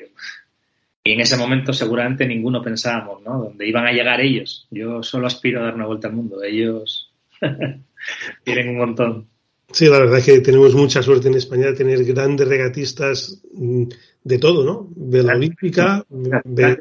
y 1.07 1.13
en 1.13 1.21
ese 1.21 1.37
momento 1.37 1.71
seguramente 1.71 2.27
ninguno 2.27 2.61
pensábamos, 2.61 3.21
¿no? 3.23 3.39
Dónde 3.39 3.65
iban 3.65 3.87
a 3.87 3.93
llegar 3.93 4.19
ellos. 4.19 4.67
Yo 4.69 5.01
solo 5.01 5.27
aspiro 5.27 5.61
a 5.61 5.63
dar 5.63 5.75
una 5.75 5.85
vuelta 5.85 6.09
al 6.09 6.13
mundo. 6.13 6.43
Ellos 6.43 7.09
tienen 8.43 8.69
un 8.69 8.77
montón. 8.77 9.29
Sí, 9.71 9.85
la 9.87 9.99
verdad 9.99 10.19
es 10.19 10.25
que 10.25 10.39
tenemos 10.39 10.73
mucha 10.73 11.03
suerte 11.03 11.27
en 11.27 11.35
España 11.35 11.67
de 11.67 11.73
tener 11.73 12.03
grandes 12.05 12.47
regatistas 12.47 13.41
mm, 13.53 13.83
de 14.23 14.39
todo, 14.39 14.63
¿no? 14.63 14.87
De 14.95 15.23
la 15.23 15.35
olímpica, 15.35 16.05
de, 16.09 16.79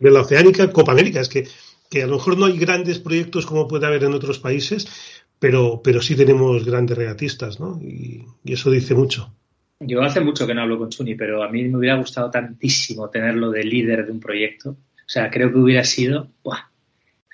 la 0.00 0.20
oceánica, 0.20 0.70
Copa 0.72 0.92
América. 0.92 1.20
Es 1.20 1.28
que, 1.28 1.46
que 1.88 2.02
a 2.02 2.06
lo 2.06 2.16
mejor 2.16 2.36
no 2.36 2.46
hay 2.46 2.58
grandes 2.58 2.98
proyectos 2.98 3.46
como 3.46 3.68
puede 3.68 3.86
haber 3.86 4.04
en 4.04 4.14
otros 4.14 4.40
países, 4.40 4.86
pero, 5.38 5.80
pero 5.82 6.02
sí 6.02 6.16
tenemos 6.16 6.64
grandes 6.64 6.98
regatistas, 6.98 7.60
¿no? 7.60 7.80
y 7.80 8.24
eso 8.44 8.70
dice 8.70 8.94
mucho. 8.94 9.32
Yo 9.80 10.02
hace 10.02 10.20
mucho 10.20 10.46
que 10.46 10.54
no 10.54 10.62
hablo 10.62 10.78
con 10.78 10.88
Chuni, 10.88 11.14
pero 11.14 11.42
a 11.42 11.48
mí 11.48 11.62
me 11.64 11.78
hubiera 11.78 11.96
gustado 11.96 12.30
tantísimo 12.30 13.10
tenerlo 13.10 13.50
de 13.50 13.62
líder 13.62 14.06
de 14.06 14.12
un 14.12 14.18
proyecto. 14.18 14.70
O 14.70 15.10
sea, 15.10 15.30
creo 15.30 15.52
que 15.52 15.58
hubiera 15.58 15.84
sido 15.84 16.32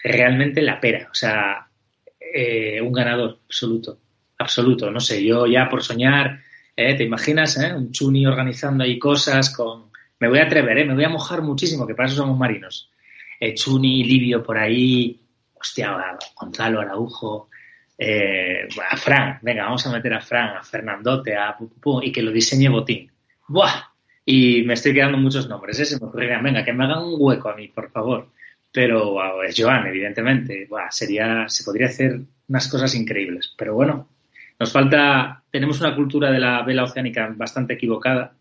realmente 0.02 0.60
la 0.60 0.78
pera. 0.78 1.08
O 1.10 1.14
sea, 1.14 1.68
eh, 2.20 2.80
un 2.82 2.92
ganador 2.92 3.38
absoluto. 3.46 3.98
Absoluto. 4.38 4.90
No 4.90 5.00
sé, 5.00 5.24
yo 5.24 5.46
ya 5.46 5.68
por 5.68 5.82
soñar, 5.82 6.40
eh, 6.76 6.94
¿te 6.94 7.04
imaginas? 7.04 7.58
Eh? 7.58 7.72
Un 7.74 7.92
Chuni 7.92 8.26
organizando 8.26 8.84
ahí 8.84 8.98
cosas 8.98 9.54
con... 9.54 9.90
Me 10.18 10.28
voy 10.28 10.38
a 10.38 10.44
atrever, 10.44 10.78
¿eh? 10.78 10.84
me 10.84 10.94
voy 10.94 11.04
a 11.04 11.08
mojar 11.08 11.42
muchísimo, 11.42 11.86
que 11.86 11.94
para 11.94 12.08
eso 12.08 12.16
somos 12.16 12.38
marinos. 12.38 12.90
Chuni, 13.54 14.04
Livio 14.04 14.42
por 14.42 14.56
ahí, 14.56 15.20
hostia, 15.54 16.16
Gonzalo 16.34 16.80
Araujo, 16.80 17.50
eh, 17.98 18.66
a 18.90 18.96
Fran, 18.96 19.38
venga, 19.42 19.64
vamos 19.64 19.86
a 19.86 19.92
meter 19.92 20.14
a 20.14 20.20
Fran, 20.20 20.56
a 20.56 20.62
Fernandote, 20.62 21.36
a 21.36 21.56
y 22.02 22.12
que 22.12 22.22
lo 22.22 22.32
diseñe 22.32 22.68
Botín. 22.68 23.10
¡Buah! 23.48 23.92
Y 24.24 24.62
me 24.62 24.74
estoy 24.74 24.94
quedando 24.94 25.18
muchos 25.18 25.48
nombres, 25.48 25.78
ese 25.78 25.98
me 26.00 26.06
ocurriría, 26.06 26.40
venga, 26.40 26.64
que 26.64 26.72
me 26.72 26.84
hagan 26.84 27.04
un 27.04 27.16
hueco 27.18 27.50
a 27.50 27.56
mí, 27.56 27.68
por 27.68 27.90
favor. 27.90 28.30
Pero 28.72 29.42
es 29.44 29.54
Joan, 29.56 29.86
evidentemente. 29.86 30.66
Buah, 30.68 30.90
sería, 30.90 31.48
se 31.48 31.62
podría 31.62 31.86
hacer 31.86 32.20
unas 32.48 32.68
cosas 32.68 32.94
increíbles. 32.94 33.54
Pero 33.56 33.74
bueno, 33.74 34.08
nos 34.58 34.72
falta, 34.72 35.42
tenemos 35.50 35.80
una 35.80 35.94
cultura 35.94 36.30
de 36.30 36.38
la 36.38 36.62
vela 36.62 36.84
oceánica 36.84 37.32
bastante 37.36 37.74
equivocada. 37.74 38.34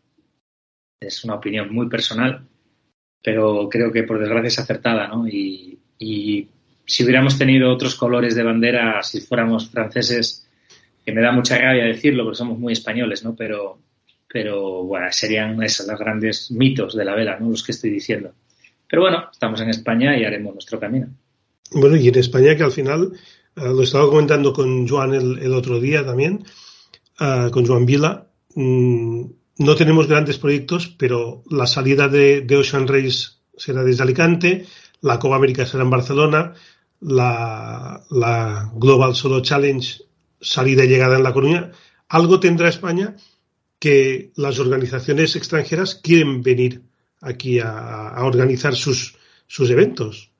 Es 0.99 1.23
una 1.23 1.35
opinión 1.35 1.73
muy 1.73 1.89
personal, 1.89 2.47
pero 3.21 3.67
creo 3.69 3.91
que 3.91 4.03
por 4.03 4.19
desgracia 4.19 4.47
es 4.47 4.59
acertada, 4.59 5.07
¿no? 5.07 5.27
Y, 5.27 5.79
si 6.85 7.05
hubiéramos 7.05 7.37
tenido 7.37 7.71
otros 7.71 7.95
colores 7.95 8.35
de 8.35 8.43
bandera, 8.43 9.01
si 9.03 9.21
fuéramos 9.21 9.69
franceses, 9.69 10.45
que 11.05 11.13
me 11.13 11.21
da 11.21 11.31
mucha 11.31 11.57
rabia 11.57 11.85
decirlo, 11.85 12.25
porque 12.25 12.37
somos 12.37 12.59
muy 12.59 12.73
españoles, 12.73 13.23
¿no? 13.23 13.33
Pero, 13.35 13.79
pero 14.27 14.83
bueno, 14.83 15.07
serían 15.09 15.63
esos 15.63 15.87
los 15.87 15.97
grandes 15.97 16.51
mitos 16.51 16.93
de 16.93 17.05
la 17.05 17.15
vela, 17.15 17.39
¿no? 17.39 17.49
Los 17.49 17.63
que 17.63 17.71
estoy 17.71 17.89
diciendo. 17.89 18.33
Pero 18.89 19.03
bueno, 19.03 19.29
estamos 19.31 19.61
en 19.61 19.69
España 19.69 20.17
y 20.17 20.25
haremos 20.25 20.53
nuestro 20.53 20.77
camino. 20.77 21.07
Bueno, 21.71 21.95
y 21.95 22.09
en 22.09 22.17
España 22.17 22.55
que 22.55 22.63
al 22.63 22.71
final, 22.71 23.13
uh, 23.57 23.73
lo 23.73 23.83
estaba 23.83 24.09
comentando 24.09 24.53
con 24.53 24.87
Joan 24.87 25.13
el, 25.13 25.53
otro 25.53 25.79
día 25.79 26.05
también, 26.05 26.45
uh, 27.19 27.49
con 27.49 27.65
Joan 27.65 27.85
Vila, 27.85 28.27
mmm, 28.55 29.23
no 29.59 29.75
tenemos 29.75 30.07
grandes 30.07 30.37
proyectos, 30.37 30.87
pero 30.87 31.43
la 31.49 31.67
salida 31.67 32.07
de, 32.07 32.41
de, 32.41 32.57
Ocean 32.57 32.87
Race 32.87 33.29
será 33.55 33.83
desde 33.83 34.03
Alicante, 34.03 34.65
la 35.01 35.19
Copa 35.19 35.35
América 35.35 35.65
será 35.65 35.83
en 35.83 35.89
Barcelona, 35.89 36.53
la, 37.01 38.03
la 38.09 38.71
Global 38.75 39.15
Solo 39.15 39.41
Challenge, 39.41 40.01
salida 40.41 40.85
y 40.85 40.87
llegada 40.87 41.17
en 41.17 41.23
La 41.23 41.33
Coruña. 41.33 41.71
Algo 42.09 42.39
tendrá 42.39 42.69
España 42.69 43.15
que 43.79 44.31
las 44.35 44.59
organizaciones 44.59 45.35
extranjeras 45.35 45.95
quieren 45.95 46.41
venir 46.41 46.83
aquí 47.21 47.59
a, 47.59 48.09
a 48.09 48.23
organizar 48.25 48.75
sus, 48.75 49.17
sus 49.47 49.69
eventos. 49.69 50.32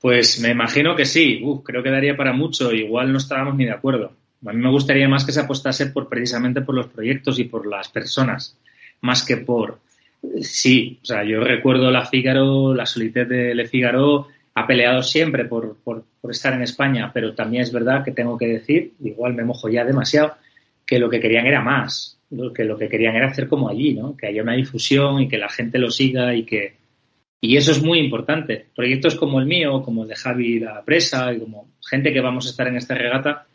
Pues 0.00 0.40
me 0.40 0.50
imagino 0.50 0.96
que 0.96 1.04
sí. 1.04 1.42
Creo 1.64 1.82
que 1.82 1.90
daría 1.90 2.16
para 2.16 2.32
mucho. 2.32 2.72
Igual 2.72 3.12
no 3.12 3.18
estábamos 3.18 3.56
ni 3.56 3.66
de 3.66 3.72
acuerdo. 3.72 4.12
A 4.46 4.52
mí 4.52 4.62
me 4.62 4.70
gustaría 4.70 5.08
más 5.08 5.24
que 5.24 5.32
se 5.32 5.40
apostase 5.40 5.86
por 5.86 6.08
precisamente 6.08 6.62
por 6.62 6.74
los 6.74 6.88
proyectos 6.88 7.38
y 7.38 7.44
por 7.44 7.66
las 7.66 7.88
personas, 7.88 8.56
más 9.02 9.22
que 9.22 9.36
por 9.36 9.80
sí. 10.40 10.98
O 11.02 11.04
sea, 11.04 11.24
yo 11.24 11.40
recuerdo 11.40 11.90
la 11.90 12.06
Figaro, 12.06 12.74
la 12.74 12.86
Solité 12.86 13.26
de 13.26 13.54
Le 13.54 13.66
Figaro 13.66 14.28
ha 14.54 14.66
peleado 14.66 15.02
siempre 15.02 15.44
por, 15.44 15.76
por, 15.84 16.04
por, 16.20 16.30
estar 16.30 16.54
en 16.54 16.62
España, 16.62 17.10
pero 17.12 17.34
también 17.34 17.62
es 17.62 17.72
verdad 17.72 18.02
que 18.02 18.12
tengo 18.12 18.36
que 18.38 18.46
decir, 18.46 18.94
igual 19.00 19.34
me 19.34 19.44
mojo 19.44 19.68
ya 19.68 19.84
demasiado, 19.84 20.34
que 20.86 20.98
lo 20.98 21.08
que 21.08 21.20
querían 21.20 21.46
era 21.46 21.60
más, 21.60 22.18
que 22.54 22.64
lo 22.64 22.78
que 22.78 22.88
querían 22.88 23.14
era 23.16 23.28
hacer 23.28 23.46
como 23.46 23.68
allí, 23.68 23.94
¿no? 23.94 24.16
Que 24.16 24.26
haya 24.26 24.42
una 24.42 24.54
difusión 24.54 25.20
y 25.20 25.28
que 25.28 25.38
la 25.38 25.48
gente 25.48 25.78
lo 25.78 25.90
siga 25.90 26.34
y 26.34 26.44
que, 26.44 26.79
y 27.40 27.56
eso 27.56 27.72
es 27.72 27.82
muy 27.82 27.98
importante. 27.98 28.66
Proyectos 28.76 29.14
como 29.14 29.40
el 29.40 29.46
mío, 29.46 29.82
como 29.82 30.02
el 30.02 30.08
de 30.08 30.16
Javi 30.16 30.60
La 30.60 30.84
Presa 30.84 31.32
y 31.32 31.38
como 31.38 31.68
gente 31.88 32.12
que 32.12 32.20
vamos 32.20 32.46
a 32.46 32.50
estar 32.50 32.68
en 32.68 32.76
esta 32.76 32.94
regata, 32.94 33.46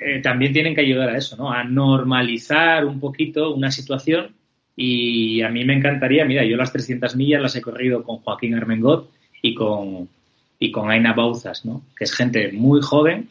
eh, 0.00 0.20
también 0.20 0.52
tienen 0.52 0.74
que 0.74 0.82
ayudar 0.82 1.08
a 1.08 1.16
eso, 1.16 1.36
¿no? 1.36 1.50
A 1.50 1.64
normalizar 1.64 2.84
un 2.84 3.00
poquito 3.00 3.54
una 3.54 3.70
situación 3.70 4.34
y 4.76 5.40
a 5.40 5.48
mí 5.48 5.64
me 5.64 5.74
encantaría, 5.74 6.26
mira, 6.26 6.44
yo 6.44 6.56
las 6.58 6.72
300 6.72 7.16
millas 7.16 7.40
las 7.40 7.56
he 7.56 7.62
corrido 7.62 8.02
con 8.02 8.18
Joaquín 8.18 8.54
Armengot 8.54 9.10
y 9.40 9.54
con, 9.54 10.10
y 10.58 10.70
con 10.70 10.90
Aina 10.90 11.14
Bauzas, 11.14 11.64
¿no? 11.64 11.82
Que 11.96 12.04
es 12.04 12.14
gente 12.14 12.52
muy 12.52 12.82
joven 12.82 13.30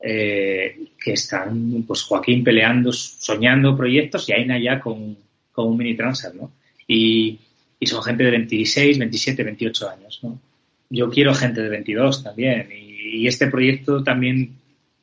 eh, 0.00 0.88
que 0.98 1.12
están, 1.12 1.84
pues 1.86 2.02
Joaquín 2.04 2.42
peleando, 2.42 2.92
soñando 2.92 3.76
proyectos 3.76 4.26
y 4.30 4.32
Aina 4.32 4.58
ya 4.58 4.80
con, 4.80 5.18
con 5.52 5.68
un 5.68 5.76
mini 5.76 5.94
transat, 5.94 6.32
¿no? 6.34 6.52
Y, 6.88 7.38
y 7.78 7.86
son 7.86 8.02
gente 8.02 8.24
de 8.24 8.30
26, 8.30 8.98
27, 8.98 9.42
28 9.42 9.90
años. 9.90 10.20
¿no? 10.22 10.38
Yo 10.90 11.10
quiero 11.10 11.34
gente 11.34 11.62
de 11.62 11.68
22 11.68 12.22
también 12.22 12.68
y, 12.72 13.22
y, 13.22 13.26
este 13.26 13.48
proyecto 13.48 14.02
también 14.02 14.56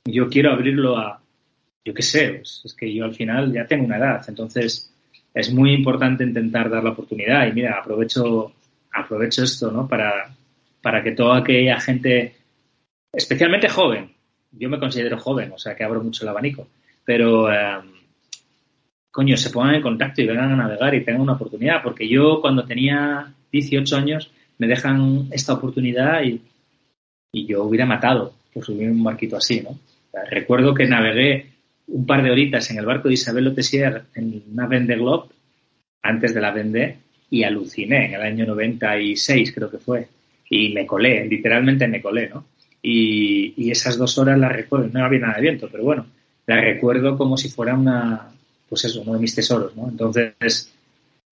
yo 0.05 0.29
quiero 0.29 0.51
abrirlo 0.51 0.97
a, 0.97 1.21
yo 1.85 1.93
qué 1.93 2.01
sé, 2.01 2.33
pues, 2.33 2.61
es 2.65 2.73
que 2.73 2.93
yo 2.93 3.05
al 3.05 3.15
final 3.15 3.53
ya 3.53 3.65
tengo 3.65 3.85
una 3.85 3.97
edad, 3.97 4.23
entonces 4.27 4.91
es 5.33 5.53
muy 5.53 5.73
importante 5.73 6.23
intentar 6.23 6.69
dar 6.69 6.83
la 6.83 6.91
oportunidad 6.91 7.47
y 7.47 7.53
mira, 7.53 7.79
aprovecho, 7.79 8.53
aprovecho 8.91 9.43
esto 9.43 9.71
¿no? 9.71 9.87
para, 9.87 10.35
para 10.81 11.03
que 11.03 11.11
toda 11.11 11.39
aquella 11.39 11.79
gente, 11.79 12.35
especialmente 13.11 13.69
joven, 13.69 14.11
yo 14.51 14.69
me 14.69 14.79
considero 14.79 15.17
joven, 15.17 15.51
o 15.51 15.57
sea 15.57 15.75
que 15.75 15.83
abro 15.83 16.03
mucho 16.03 16.23
el 16.23 16.29
abanico, 16.29 16.67
pero... 17.05 17.51
Eh, 17.51 17.92
coño, 19.13 19.37
se 19.37 19.51
pongan 19.51 19.75
en 19.75 19.83
contacto 19.83 20.23
y 20.23 20.25
vengan 20.25 20.53
a 20.53 20.55
navegar 20.55 20.95
y 20.95 21.05
tengan 21.05 21.21
una 21.21 21.33
oportunidad, 21.33 21.83
porque 21.83 22.09
yo 22.09 22.41
cuando 22.41 22.65
tenía 22.65 23.31
18 23.51 23.95
años 23.95 24.31
me 24.57 24.65
dejan 24.65 25.27
esta 25.29 25.53
oportunidad 25.53 26.23
y, 26.23 26.41
y 27.31 27.45
yo 27.45 27.63
hubiera 27.63 27.85
matado 27.85 28.33
por 28.51 28.65
subir 28.65 28.89
un 28.89 29.03
barquito 29.03 29.37
así, 29.37 29.61
¿no? 29.61 29.77
Recuerdo 30.31 30.73
que 30.73 30.87
navegué 30.87 31.45
un 31.89 32.07
par 32.07 32.23
de 32.23 32.31
horitas 32.31 32.71
en 32.71 32.79
el 32.79 32.87
barco 32.87 33.07
de 33.07 33.13
Isabel 33.13 33.45
Lotessier 33.45 34.01
en 34.15 34.41
una 34.51 34.65
Vendée 34.65 34.95
Globe, 34.95 35.29
antes 36.01 36.33
de 36.33 36.41
la 36.41 36.49
Vendée, 36.49 36.97
y 37.29 37.43
aluciné 37.43 38.07
en 38.07 38.13
el 38.15 38.21
año 38.21 38.47
96, 38.47 39.53
creo 39.53 39.69
que 39.69 39.77
fue, 39.77 40.07
y 40.49 40.73
me 40.73 40.87
colé, 40.87 41.27
literalmente 41.27 41.87
me 41.87 42.01
colé, 42.01 42.29
¿no? 42.29 42.45
Y, 42.81 43.53
y 43.57 43.69
esas 43.69 43.95
dos 43.95 44.17
horas 44.17 44.39
las 44.39 44.53
recuerdo, 44.53 44.89
no 44.91 45.05
había 45.05 45.19
nada 45.19 45.35
de 45.35 45.41
viento, 45.41 45.69
pero 45.71 45.83
bueno, 45.83 46.07
las 46.47 46.61
recuerdo 46.61 47.15
como 47.15 47.37
si 47.37 47.49
fuera 47.49 47.75
una, 47.75 48.32
pues 48.73 48.85
eso, 48.85 49.01
uno 49.01 49.13
de 49.13 49.19
mis 49.19 49.35
tesoros, 49.35 49.75
¿no? 49.75 49.87
Entonces, 49.87 50.73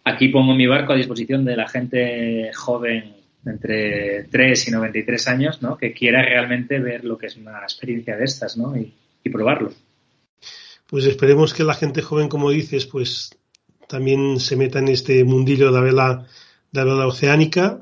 aquí 0.04 0.28
pongo 0.28 0.54
mi 0.54 0.68
barco 0.68 0.94
a 0.94 0.96
disposición 0.96 1.44
de 1.44 1.56
la 1.56 1.68
gente 1.68 2.52
joven 2.54 3.16
entre 3.44 4.26
3 4.26 4.68
y 4.68 4.72
93 4.72 5.28
años, 5.28 5.60
¿no? 5.64 5.76
Que 5.76 5.92
quiera 5.92 6.22
realmente 6.22 6.78
ver 6.80 7.04
lo 7.04 7.18
que 7.18 7.26
es 7.26 7.38
una 7.38 7.64
experiencia 7.64 8.16
de 8.16 8.26
estas, 8.26 8.58
¿no? 8.58 8.78
Y, 8.78 8.94
y 9.24 9.30
probarlo. 9.32 9.74
Pues 10.86 11.06
esperemos 11.06 11.56
que 11.56 11.64
la 11.64 11.74
gente 11.74 12.04
joven, 12.04 12.30
como 12.30 12.52
dices, 12.52 12.86
pues 12.86 13.32
también 13.88 14.40
se 14.40 14.56
meta 14.56 14.78
en 14.78 14.90
este 14.90 15.24
mundillo 15.24 15.66
de 15.66 15.72
la 15.72 15.82
vela, 15.82 16.28
de 16.72 16.80
la 16.80 16.94
vela 16.94 17.08
oceánica, 17.08 17.82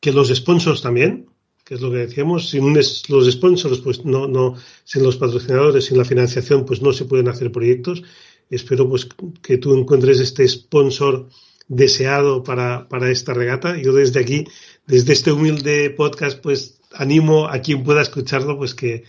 que 0.00 0.10
los 0.10 0.34
sponsors 0.34 0.80
también, 0.80 1.26
que 1.66 1.74
es 1.74 1.82
lo 1.82 1.90
que 1.90 1.98
decíamos, 1.98 2.48
sin 2.48 2.72
los 2.72 3.30
sponsors, 3.30 3.80
pues 3.80 4.06
no, 4.06 4.26
no, 4.26 4.54
sin 4.84 5.02
los 5.02 5.18
patrocinadores, 5.18 5.84
sin 5.84 5.98
la 5.98 6.06
financiación, 6.06 6.64
pues 6.64 6.80
no 6.80 6.94
se 6.94 7.04
pueden 7.04 7.28
hacer 7.28 7.52
proyectos 7.52 8.02
espero 8.50 8.88
pues 8.88 9.08
que 9.42 9.58
tú 9.58 9.74
encuentres 9.74 10.20
este 10.20 10.46
sponsor 10.46 11.28
deseado 11.68 12.42
para, 12.42 12.88
para 12.88 13.10
esta 13.10 13.32
regata. 13.32 13.80
Yo 13.80 13.92
desde 13.92 14.20
aquí, 14.20 14.44
desde 14.86 15.12
este 15.12 15.32
humilde 15.32 15.90
podcast, 15.90 16.40
pues 16.40 16.80
animo 16.92 17.46
a 17.48 17.60
quien 17.60 17.84
pueda 17.84 18.02
escucharlo, 18.02 18.58
pues 18.58 18.74
que, 18.74 19.04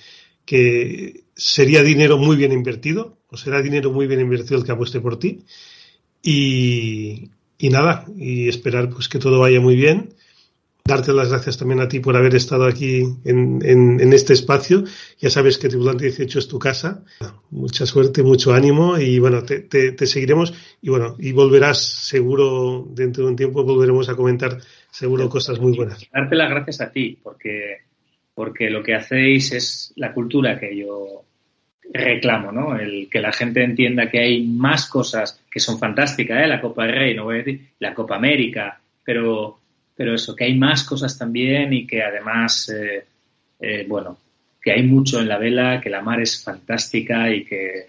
que 0.45 1.23
sería 1.35 1.81
dinero 1.81 2.17
muy 2.17 2.35
bien 2.35 2.51
invertido, 2.51 3.17
o 3.27 3.37
será 3.37 3.61
dinero 3.61 3.91
muy 3.91 4.07
bien 4.07 4.21
invertido 4.21 4.59
el 4.59 4.63
que 4.63 4.71
apueste 4.71 4.99
por 4.99 5.17
ti. 5.17 5.43
Y, 6.21 7.31
y 7.57 7.69
nada, 7.69 8.05
y 8.15 8.47
esperar 8.47 8.89
pues 8.89 9.09
que 9.09 9.17
todo 9.17 9.39
vaya 9.39 9.59
muy 9.59 9.75
bien 9.75 10.13
darte 10.85 11.13
las 11.13 11.29
gracias 11.29 11.57
también 11.57 11.79
a 11.79 11.87
ti 11.87 11.99
por 11.99 12.15
haber 12.15 12.35
estado 12.35 12.65
aquí 12.65 13.03
en, 13.23 13.59
en, 13.63 14.13
este 14.13 14.33
espacio. 14.33 14.83
Ya 15.19 15.29
sabes 15.29 15.57
que 15.57 15.69
Tripulante 15.69 16.05
18 16.05 16.39
es 16.39 16.47
tu 16.47 16.59
casa. 16.59 17.03
Mucha 17.49 17.85
suerte, 17.85 18.23
mucho 18.23 18.53
ánimo 18.53 18.97
y 18.97 19.19
bueno, 19.19 19.43
te, 19.43 20.05
seguiremos 20.05 20.53
y 20.81 20.89
bueno, 20.89 21.15
y 21.19 21.31
volverás 21.31 21.81
seguro 21.81 22.85
dentro 22.89 23.23
de 23.23 23.29
un 23.29 23.35
tiempo, 23.35 23.63
volveremos 23.63 24.09
a 24.09 24.15
comentar 24.15 24.57
seguro 24.89 25.29
cosas 25.29 25.59
muy 25.59 25.75
buenas. 25.75 26.07
Darte 26.11 26.35
las 26.35 26.49
gracias 26.49 26.81
a 26.81 26.91
ti 26.91 27.17
porque, 27.21 27.81
porque 28.33 28.69
lo 28.69 28.83
que 28.83 28.95
hacéis 28.95 29.51
es 29.53 29.93
la 29.95 30.13
cultura 30.13 30.59
que 30.59 30.75
yo 30.75 31.23
reclamo, 31.93 32.51
¿no? 32.51 32.77
El 32.77 33.09
que 33.09 33.19
la 33.19 33.33
gente 33.33 33.63
entienda 33.63 34.09
que 34.09 34.19
hay 34.19 34.47
más 34.47 34.89
cosas 34.89 35.41
que 35.49 35.59
son 35.59 35.77
fantásticas, 35.77 36.43
¿eh? 36.43 36.47
La 36.47 36.61
Copa 36.61 36.85
del 36.85 36.95
Rey, 36.95 37.15
no 37.15 37.25
voy 37.25 37.35
a 37.35 37.37
decir, 37.39 37.61
la 37.79 37.93
Copa 37.93 38.15
América, 38.15 38.79
pero 39.03 39.60
pero 40.01 40.15
eso, 40.15 40.35
que 40.35 40.45
hay 40.45 40.57
más 40.57 40.83
cosas 40.83 41.15
también 41.15 41.73
y 41.73 41.85
que 41.85 42.01
además, 42.01 42.69
eh, 42.69 43.05
eh, 43.59 43.85
bueno, 43.87 44.17
que 44.59 44.71
hay 44.71 44.81
mucho 44.81 45.19
en 45.19 45.27
la 45.27 45.37
vela, 45.37 45.79
que 45.79 45.91
la 45.91 46.01
mar 46.01 46.19
es 46.19 46.43
fantástica 46.43 47.31
y 47.31 47.45
que, 47.45 47.85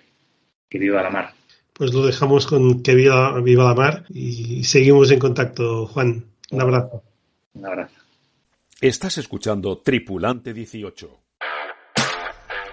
que 0.68 0.78
viva 0.78 1.02
la 1.02 1.08
mar. 1.08 1.32
Pues 1.72 1.94
lo 1.94 2.04
dejamos 2.04 2.46
con 2.46 2.82
que 2.82 2.94
viva, 2.94 3.40
viva 3.40 3.64
la 3.64 3.74
mar 3.74 4.04
y 4.10 4.62
seguimos 4.62 5.10
en 5.10 5.20
contacto, 5.20 5.86
Juan. 5.86 6.22
Un 6.50 6.60
abrazo. 6.60 7.02
Un 7.54 7.64
abrazo. 7.64 7.96
Estás 8.78 9.16
escuchando 9.16 9.78
Tripulante 9.78 10.52
18. 10.52 11.21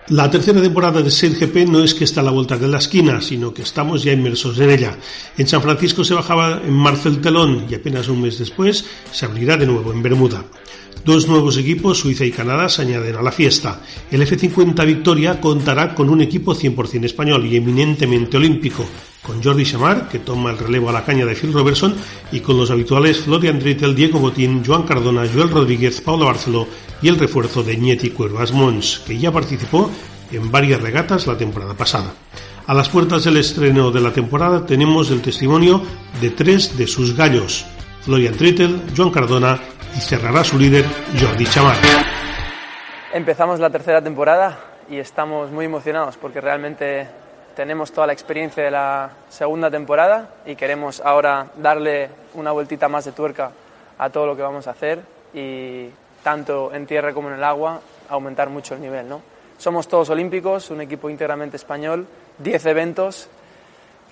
La 0.09 0.27
tercera 0.27 0.59
temporada 0.59 1.03
de 1.03 1.11
SailGP 1.11 1.69
no 1.69 1.83
es 1.83 1.93
que 1.93 2.03
está 2.03 2.21
a 2.21 2.23
la 2.23 2.31
vuelta 2.31 2.57
de 2.57 2.67
la 2.67 2.79
esquina, 2.79 3.21
sino 3.21 3.53
que 3.53 3.61
estamos 3.61 4.01
ya 4.01 4.11
inmersos 4.11 4.57
en 4.57 4.71
ella. 4.71 4.97
En 5.37 5.47
San 5.47 5.61
Francisco 5.61 6.03
se 6.03 6.15
bajaba 6.15 6.63
en 6.65 6.73
marzo 6.73 7.09
el 7.09 7.21
telón 7.21 7.67
y 7.69 7.75
apenas 7.75 8.07
un 8.07 8.23
mes 8.23 8.39
después 8.39 8.85
se 9.11 9.25
abrirá 9.25 9.55
de 9.55 9.67
nuevo 9.67 9.93
en 9.93 10.01
Bermuda. 10.01 10.43
Dos 11.05 11.27
nuevos 11.27 11.57
equipos, 11.59 11.99
Suiza 11.99 12.25
y 12.25 12.31
Canadá, 12.31 12.69
se 12.69 12.81
añaden 12.81 13.17
a 13.17 13.21
la 13.21 13.31
fiesta. 13.31 13.83
El 14.09 14.23
F-50 14.23 14.83
Victoria 14.83 15.39
contará 15.39 15.93
con 15.93 16.09
un 16.09 16.21
equipo 16.21 16.55
100% 16.55 17.05
español 17.05 17.45
y 17.45 17.57
eminentemente 17.57 18.37
olímpico, 18.37 18.87
con 19.23 19.43
Jordi 19.43 19.65
Chamar, 19.65 20.07
que 20.09 20.19
toma 20.19 20.51
el 20.51 20.57
relevo 20.57 20.89
a 20.89 20.93
la 20.93 21.05
caña 21.05 21.25
de 21.25 21.35
Phil 21.35 21.53
Robertson, 21.53 21.95
y 22.31 22.39
con 22.39 22.57
los 22.57 22.71
habituales 22.71 23.19
Florian 23.19 23.59
Drittel, 23.59 23.95
Diego 23.95 24.19
Botín, 24.19 24.63
Joan 24.65 24.83
Cardona, 24.83 25.27
Joel 25.31 25.49
Rodríguez, 25.49 26.01
Paula 26.01 26.25
Barceló 26.25 26.67
y 27.01 27.07
el 27.07 27.19
refuerzo 27.19 27.63
de 27.63 27.77
Nieti 27.77 28.11
Cuervas 28.11 28.51
Mons, 28.51 29.03
que 29.05 29.17
ya 29.17 29.31
participó 29.31 29.89
en 30.31 30.51
varias 30.51 30.81
regatas 30.81 31.27
la 31.27 31.37
temporada 31.37 31.73
pasada. 31.73 32.13
A 32.67 32.73
las 32.73 32.89
puertas 32.89 33.23
del 33.23 33.37
estreno 33.37 33.91
de 33.91 34.01
la 34.01 34.13
temporada 34.13 34.65
tenemos 34.65 35.09
el 35.11 35.21
testimonio 35.21 35.81
de 36.21 36.29
tres 36.29 36.77
de 36.77 36.85
sus 36.85 37.15
gallos, 37.15 37.65
Florian 38.01 38.37
Drittel, 38.37 38.81
Joan 38.95 39.09
Cardona 39.09 39.59
y 39.97 40.01
cerrará 40.01 40.43
su 40.43 40.59
líder 40.59 40.85
Jordi 41.19 41.45
Chamar. 41.45 41.77
Empezamos 43.13 43.59
la 43.59 43.71
tercera 43.71 44.03
temporada 44.03 44.59
y 44.89 44.97
estamos 44.97 45.51
muy 45.51 45.65
emocionados 45.65 46.17
porque 46.17 46.41
realmente 46.41 47.07
tenemos 47.59 47.91
toda 47.91 48.07
la 48.07 48.13
experiencia 48.13 48.63
de 48.63 48.71
la 48.71 49.09
segunda 49.27 49.69
temporada 49.69 50.29
y 50.45 50.55
queremos 50.55 51.01
ahora 51.01 51.47
darle 51.57 52.09
una 52.35 52.53
vueltita 52.53 52.87
más 52.87 53.03
de 53.03 53.11
tuerca 53.11 53.51
a 53.97 54.09
todo 54.09 54.27
lo 54.27 54.33
que 54.37 54.41
vamos 54.41 54.65
a 54.67 54.71
hacer 54.71 55.01
y 55.33 55.89
tanto 56.23 56.73
en 56.73 56.87
tierra 56.87 57.13
como 57.13 57.27
en 57.27 57.33
el 57.33 57.43
agua 57.43 57.81
aumentar 58.07 58.49
mucho 58.49 58.75
el 58.75 58.81
nivel. 58.81 59.09
¿no? 59.09 59.21
Somos 59.57 59.89
todos 59.89 60.09
olímpicos, 60.09 60.71
un 60.71 60.79
equipo 60.79 61.09
íntegramente 61.09 61.57
español, 61.57 62.07
10 62.37 62.65
eventos, 62.67 63.27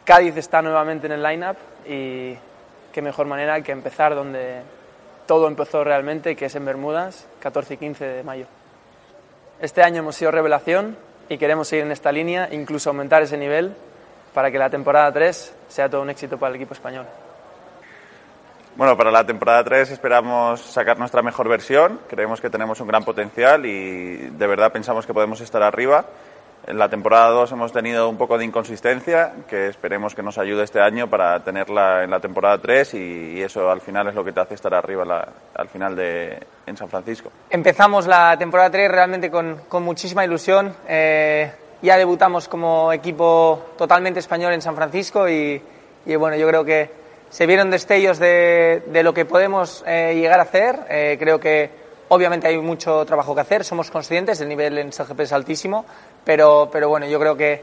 Cádiz 0.04 0.36
está 0.36 0.62
nuevamente 0.62 1.08
en 1.08 1.14
el 1.14 1.24
line-up 1.24 1.56
y 1.88 2.36
qué 2.92 3.02
mejor 3.02 3.28
manera 3.28 3.62
que 3.62 3.72
empezar 3.72 4.14
donde 4.14 4.60
todo 5.26 5.48
empezó 5.48 5.86
realmente, 5.86 6.36
que 6.36 6.48
es 6.48 6.56
en 6.56 6.66
Bermudas, 6.66 7.26
14 7.40 7.76
y 7.76 7.78
15 7.78 8.06
de 8.08 8.24
mayo. 8.24 8.46
Este 9.62 9.84
año 9.84 10.00
hemos 10.00 10.18
sido 10.18 10.32
revelación 10.32 11.07
y 11.30 11.38
queremos 11.38 11.68
seguir 11.68 11.86
en 11.86 11.92
esta 11.92 12.12
línea, 12.12 12.50
incluso 12.52 12.90
aumentar 12.90 13.22
ese 13.22 13.38
nivel 13.38 13.74
para 14.34 14.52
que 14.52 14.58
la 14.58 14.70
temporada 14.70 15.12
3 15.12 15.56
sea 15.68 15.90
todo 15.90 16.02
un 16.02 16.10
éxito 16.10 16.38
para 16.38 16.52
el 16.52 16.56
equipo 16.58 16.74
español. 16.74 17.06
Bueno, 18.76 18.96
para 18.96 19.10
la 19.10 19.26
temporada 19.26 19.64
3 19.64 19.90
esperamos 19.90 20.62
sacar 20.62 21.00
nuestra 21.00 21.24
mejor 21.24 21.50
versión. 21.50 22.00
Creemos 22.08 22.40
que 22.40 22.50
tenemos 22.50 22.80
un 22.80 22.88
gran 22.88 23.04
potencial 23.04 23.66
y 23.66 24.30
de 24.30 24.48
verdad 24.48 24.72
pensamos 24.72 25.08
que 25.08 25.14
podemos 25.16 25.42
estar 25.42 25.64
arriba. 25.64 26.06
En 26.68 26.78
la 26.78 26.90
temporada 26.90 27.30
2 27.30 27.54
hemos 27.54 27.72
tenido 27.72 28.10
un 28.10 28.18
poco 28.18 28.38
de 28.38 28.44
inconsistencia, 28.44 29.32
que 29.48 29.68
esperemos 29.68 30.14
que 30.14 30.22
nos 30.22 30.38
ayude 30.38 30.66
este 30.66 30.82
año 30.82 31.10
para 31.10 31.42
tenerla 31.42 32.04
en 32.04 32.12
la 32.12 32.20
temporada 32.20 32.58
3 32.58 32.94
y, 32.96 33.42
eso 33.42 33.72
al 33.72 33.80
final 33.80 34.10
es 34.10 34.16
lo 34.16 34.26
que 34.26 34.34
te 34.34 34.42
hace 34.42 34.56
estar 34.56 34.74
arriba 34.74 35.30
al 35.56 35.70
final 35.70 35.96
de, 35.96 36.38
en 36.66 36.76
San 36.76 36.90
Francisco. 36.90 37.32
Empezamos 37.50 38.06
la 38.06 38.38
temporada 38.38 38.70
3 38.70 38.92
realmente 38.92 39.32
con, 39.32 39.62
con 39.70 39.84
muchísima 39.84 40.26
ilusión. 40.26 40.76
Eh, 40.90 41.50
ya 41.82 41.96
debutamos 41.96 42.50
como 42.50 42.92
equipo 42.92 43.68
totalmente 43.78 44.20
español 44.20 44.52
en 44.52 44.62
San 44.62 44.76
Francisco 44.76 45.30
y, 45.30 45.62
bueno, 46.18 46.36
yo 46.36 46.50
creo 46.50 46.66
que 46.66 46.92
se 47.30 47.46
vieron 47.46 47.72
destellos 47.72 48.20
de, 48.20 48.84
de 48.88 49.04
lo 49.04 49.14
que 49.14 49.24
podemos 49.24 49.86
eh, 49.88 50.16
llegar 50.16 50.42
a 50.42 50.44
hacer. 50.44 50.80
Eh, 50.90 51.16
creo 51.18 51.40
que 51.40 51.87
obviamente 52.10 52.48
hay 52.48 52.58
mucho 52.58 53.06
trabajo 53.06 53.36
que 53.36 53.42
hacer, 53.42 53.64
somos 53.64 53.92
conscientes, 53.92 54.42
el 54.42 54.50
nivel 54.50 54.78
en 54.78 54.92
SGP 54.92 55.22
es 55.22 55.34
altísimo, 55.34 55.86
pero, 56.24 56.70
pero 56.72 56.90
bueno, 56.90 57.08
yo 57.08 57.20
creo 57.20 57.36
que 57.36 57.62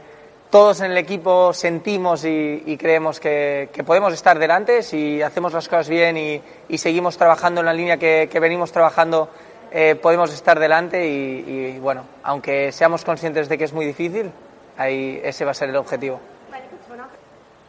todos 0.49 0.81
en 0.81 0.91
el 0.91 0.97
equipo 0.97 1.53
sentimos 1.53 2.23
y, 2.23 2.77
creemos 2.79 3.19
que, 3.19 3.69
podemos 3.85 4.13
estar 4.13 4.39
delante 4.39 4.83
si 4.83 5.21
hacemos 5.21 5.53
las 5.53 5.67
cosas 5.67 5.89
bien 5.89 6.17
y, 6.17 6.77
seguimos 6.77 7.17
trabajando 7.17 7.61
en 7.61 7.65
la 7.65 7.73
línea 7.73 7.97
que, 7.97 8.29
que 8.31 8.39
venimos 8.39 8.71
trabajando. 8.71 9.29
Eh, 9.71 9.95
podemos 9.95 10.31
estar 10.33 10.57
delante 10.57 11.05
y, 11.05 11.73
y, 11.75 11.79
bueno, 11.79 12.05
aunque 12.23 12.71
seamos 12.71 13.03
conscientes 13.03 13.49
de 13.49 13.57
que 13.57 13.65
es 13.65 13.73
muy 13.73 13.85
difícil, 13.85 14.31
ahí 14.77 15.19
ese 15.23 15.43
va 15.43 15.51
a 15.51 15.53
ser 15.53 15.69
el 15.69 15.75
objetivo. 15.75 16.21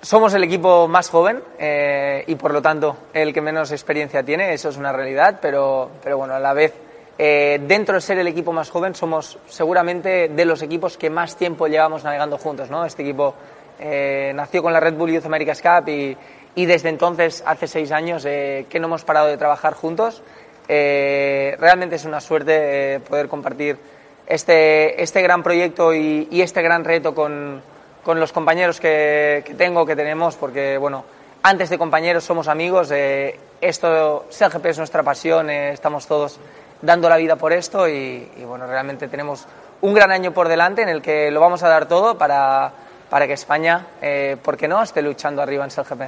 Somos 0.06 0.32
el 0.34 0.44
equipo 0.44 0.86
más 0.86 1.10
joven 1.10 1.42
eh, 1.58 2.22
y 2.28 2.36
por 2.36 2.52
lo 2.52 2.62
tanto 2.62 2.96
el 3.12 3.34
que 3.34 3.40
menos 3.40 3.72
experiencia 3.72 4.22
tiene, 4.22 4.54
eso 4.54 4.68
es 4.68 4.76
una 4.76 4.92
realidad, 4.92 5.40
pero, 5.42 5.90
pero 6.00 6.16
bueno, 6.16 6.34
a 6.34 6.38
la 6.38 6.52
vez 6.52 6.74
eh, 7.18 7.60
dentro 7.66 7.96
de 7.96 8.00
ser 8.00 8.16
el 8.20 8.28
equipo 8.28 8.52
más 8.52 8.70
joven 8.70 8.94
somos 8.94 9.36
seguramente 9.48 10.28
de 10.28 10.44
los 10.44 10.62
equipos 10.62 10.96
que 10.96 11.10
más 11.10 11.34
tiempo 11.34 11.66
llevamos 11.66 12.04
navegando 12.04 12.38
juntos. 12.38 12.70
¿no? 12.70 12.84
Este 12.84 13.02
equipo 13.02 13.34
eh, 13.80 14.30
nació 14.32 14.62
con 14.62 14.72
la 14.72 14.78
Red 14.78 14.94
Bull 14.94 15.10
Youth 15.10 15.26
America's 15.26 15.60
Cup 15.60 15.88
y, 15.88 16.16
y 16.54 16.66
desde 16.66 16.88
entonces, 16.88 17.42
hace 17.44 17.66
seis 17.66 17.90
años, 17.90 18.22
que 18.22 18.78
no 18.78 18.86
hemos 18.86 19.02
parado 19.02 19.26
de 19.26 19.36
trabajar 19.36 19.74
juntos. 19.74 20.22
Realmente 20.68 21.96
es 21.96 22.04
una 22.04 22.20
suerte 22.20 23.00
poder 23.00 23.26
compartir 23.26 23.76
este, 24.24 25.02
este 25.02 25.20
gran 25.20 25.42
proyecto 25.42 25.92
y 25.92 26.40
este 26.40 26.62
gran 26.62 26.84
reto 26.84 27.12
con 27.12 27.60
con 28.06 28.20
los 28.20 28.32
compañeros 28.32 28.78
que, 28.78 29.42
tengo, 29.58 29.84
que 29.84 29.96
tenemos, 29.96 30.36
porque, 30.36 30.78
bueno, 30.78 31.04
antes 31.42 31.70
de 31.70 31.76
compañeros 31.76 32.22
somos 32.22 32.46
amigos, 32.46 32.92
eh, 32.92 33.36
esto, 33.60 34.26
CGP 34.30 34.66
es 34.66 34.78
nuestra 34.78 35.02
pasión, 35.02 35.50
eh, 35.50 35.72
estamos 35.72 36.06
todos 36.06 36.38
dando 36.80 37.08
la 37.08 37.16
vida 37.16 37.34
por 37.34 37.52
esto 37.52 37.88
y, 37.88 38.30
y, 38.36 38.44
bueno, 38.44 38.68
realmente 38.68 39.08
tenemos 39.08 39.44
un 39.80 39.92
gran 39.92 40.12
año 40.12 40.32
por 40.32 40.46
delante 40.46 40.82
en 40.82 40.88
el 40.88 41.02
que 41.02 41.32
lo 41.32 41.40
vamos 41.40 41.64
a 41.64 41.68
dar 41.68 41.88
todo 41.88 42.16
para, 42.16 42.72
para 43.10 43.26
que 43.26 43.32
España, 43.32 43.88
eh, 44.00 44.36
¿por 44.40 44.56
qué 44.56 44.68
no?, 44.68 44.80
esté 44.84 45.02
luchando 45.02 45.42
arriba 45.42 45.64
en 45.64 45.70
CGP. 45.72 46.02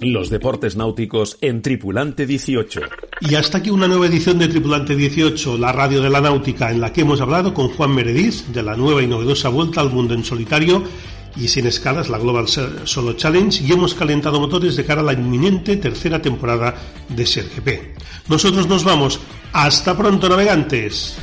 Los 0.00 0.30
deportes 0.30 0.76
náuticos 0.76 1.36
en 1.42 1.60
Tripulante 1.60 2.24
18. 2.24 2.80
Y 3.20 3.34
hasta 3.34 3.58
aquí 3.58 3.70
una 3.70 3.88
nueva 3.88 4.06
edición 4.06 4.38
de 4.38 4.46
Tripulante 4.46 4.94
18, 4.94 5.58
la 5.58 5.72
radio 5.72 6.00
de 6.00 6.08
la 6.08 6.20
náutica, 6.20 6.70
en 6.70 6.80
la 6.80 6.92
que 6.92 7.00
hemos 7.00 7.20
hablado 7.20 7.52
con 7.52 7.68
Juan 7.68 7.92
Meredith 7.92 8.46
de 8.46 8.62
la 8.62 8.76
nueva 8.76 9.02
y 9.02 9.08
novedosa 9.08 9.48
vuelta 9.48 9.80
al 9.80 9.90
mundo 9.90 10.14
en 10.14 10.24
solitario 10.24 10.84
y 11.36 11.48
sin 11.48 11.66
escalas, 11.66 12.08
la 12.08 12.18
Global 12.18 12.46
Solo 12.48 13.12
Challenge, 13.14 13.64
y 13.64 13.72
hemos 13.72 13.94
calentado 13.94 14.40
motores 14.40 14.76
de 14.76 14.84
cara 14.84 15.00
a 15.00 15.04
la 15.04 15.12
inminente 15.12 15.76
tercera 15.76 16.22
temporada 16.22 16.74
de 17.08 17.26
SerGP. 17.26 18.28
Nosotros 18.28 18.68
nos 18.68 18.84
vamos. 18.84 19.20
Hasta 19.52 19.96
pronto, 19.96 20.28
navegantes. 20.28 21.18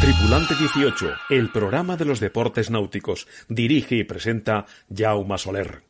Tripulante 0.00 0.54
18, 0.54 1.10
el 1.30 1.50
programa 1.50 1.96
de 1.96 2.04
los 2.04 2.20
deportes 2.20 2.70
náuticos. 2.70 3.28
Dirige 3.48 3.96
y 3.96 4.04
presenta 4.04 4.66
Jaume 4.92 5.38
Soler. 5.38 5.89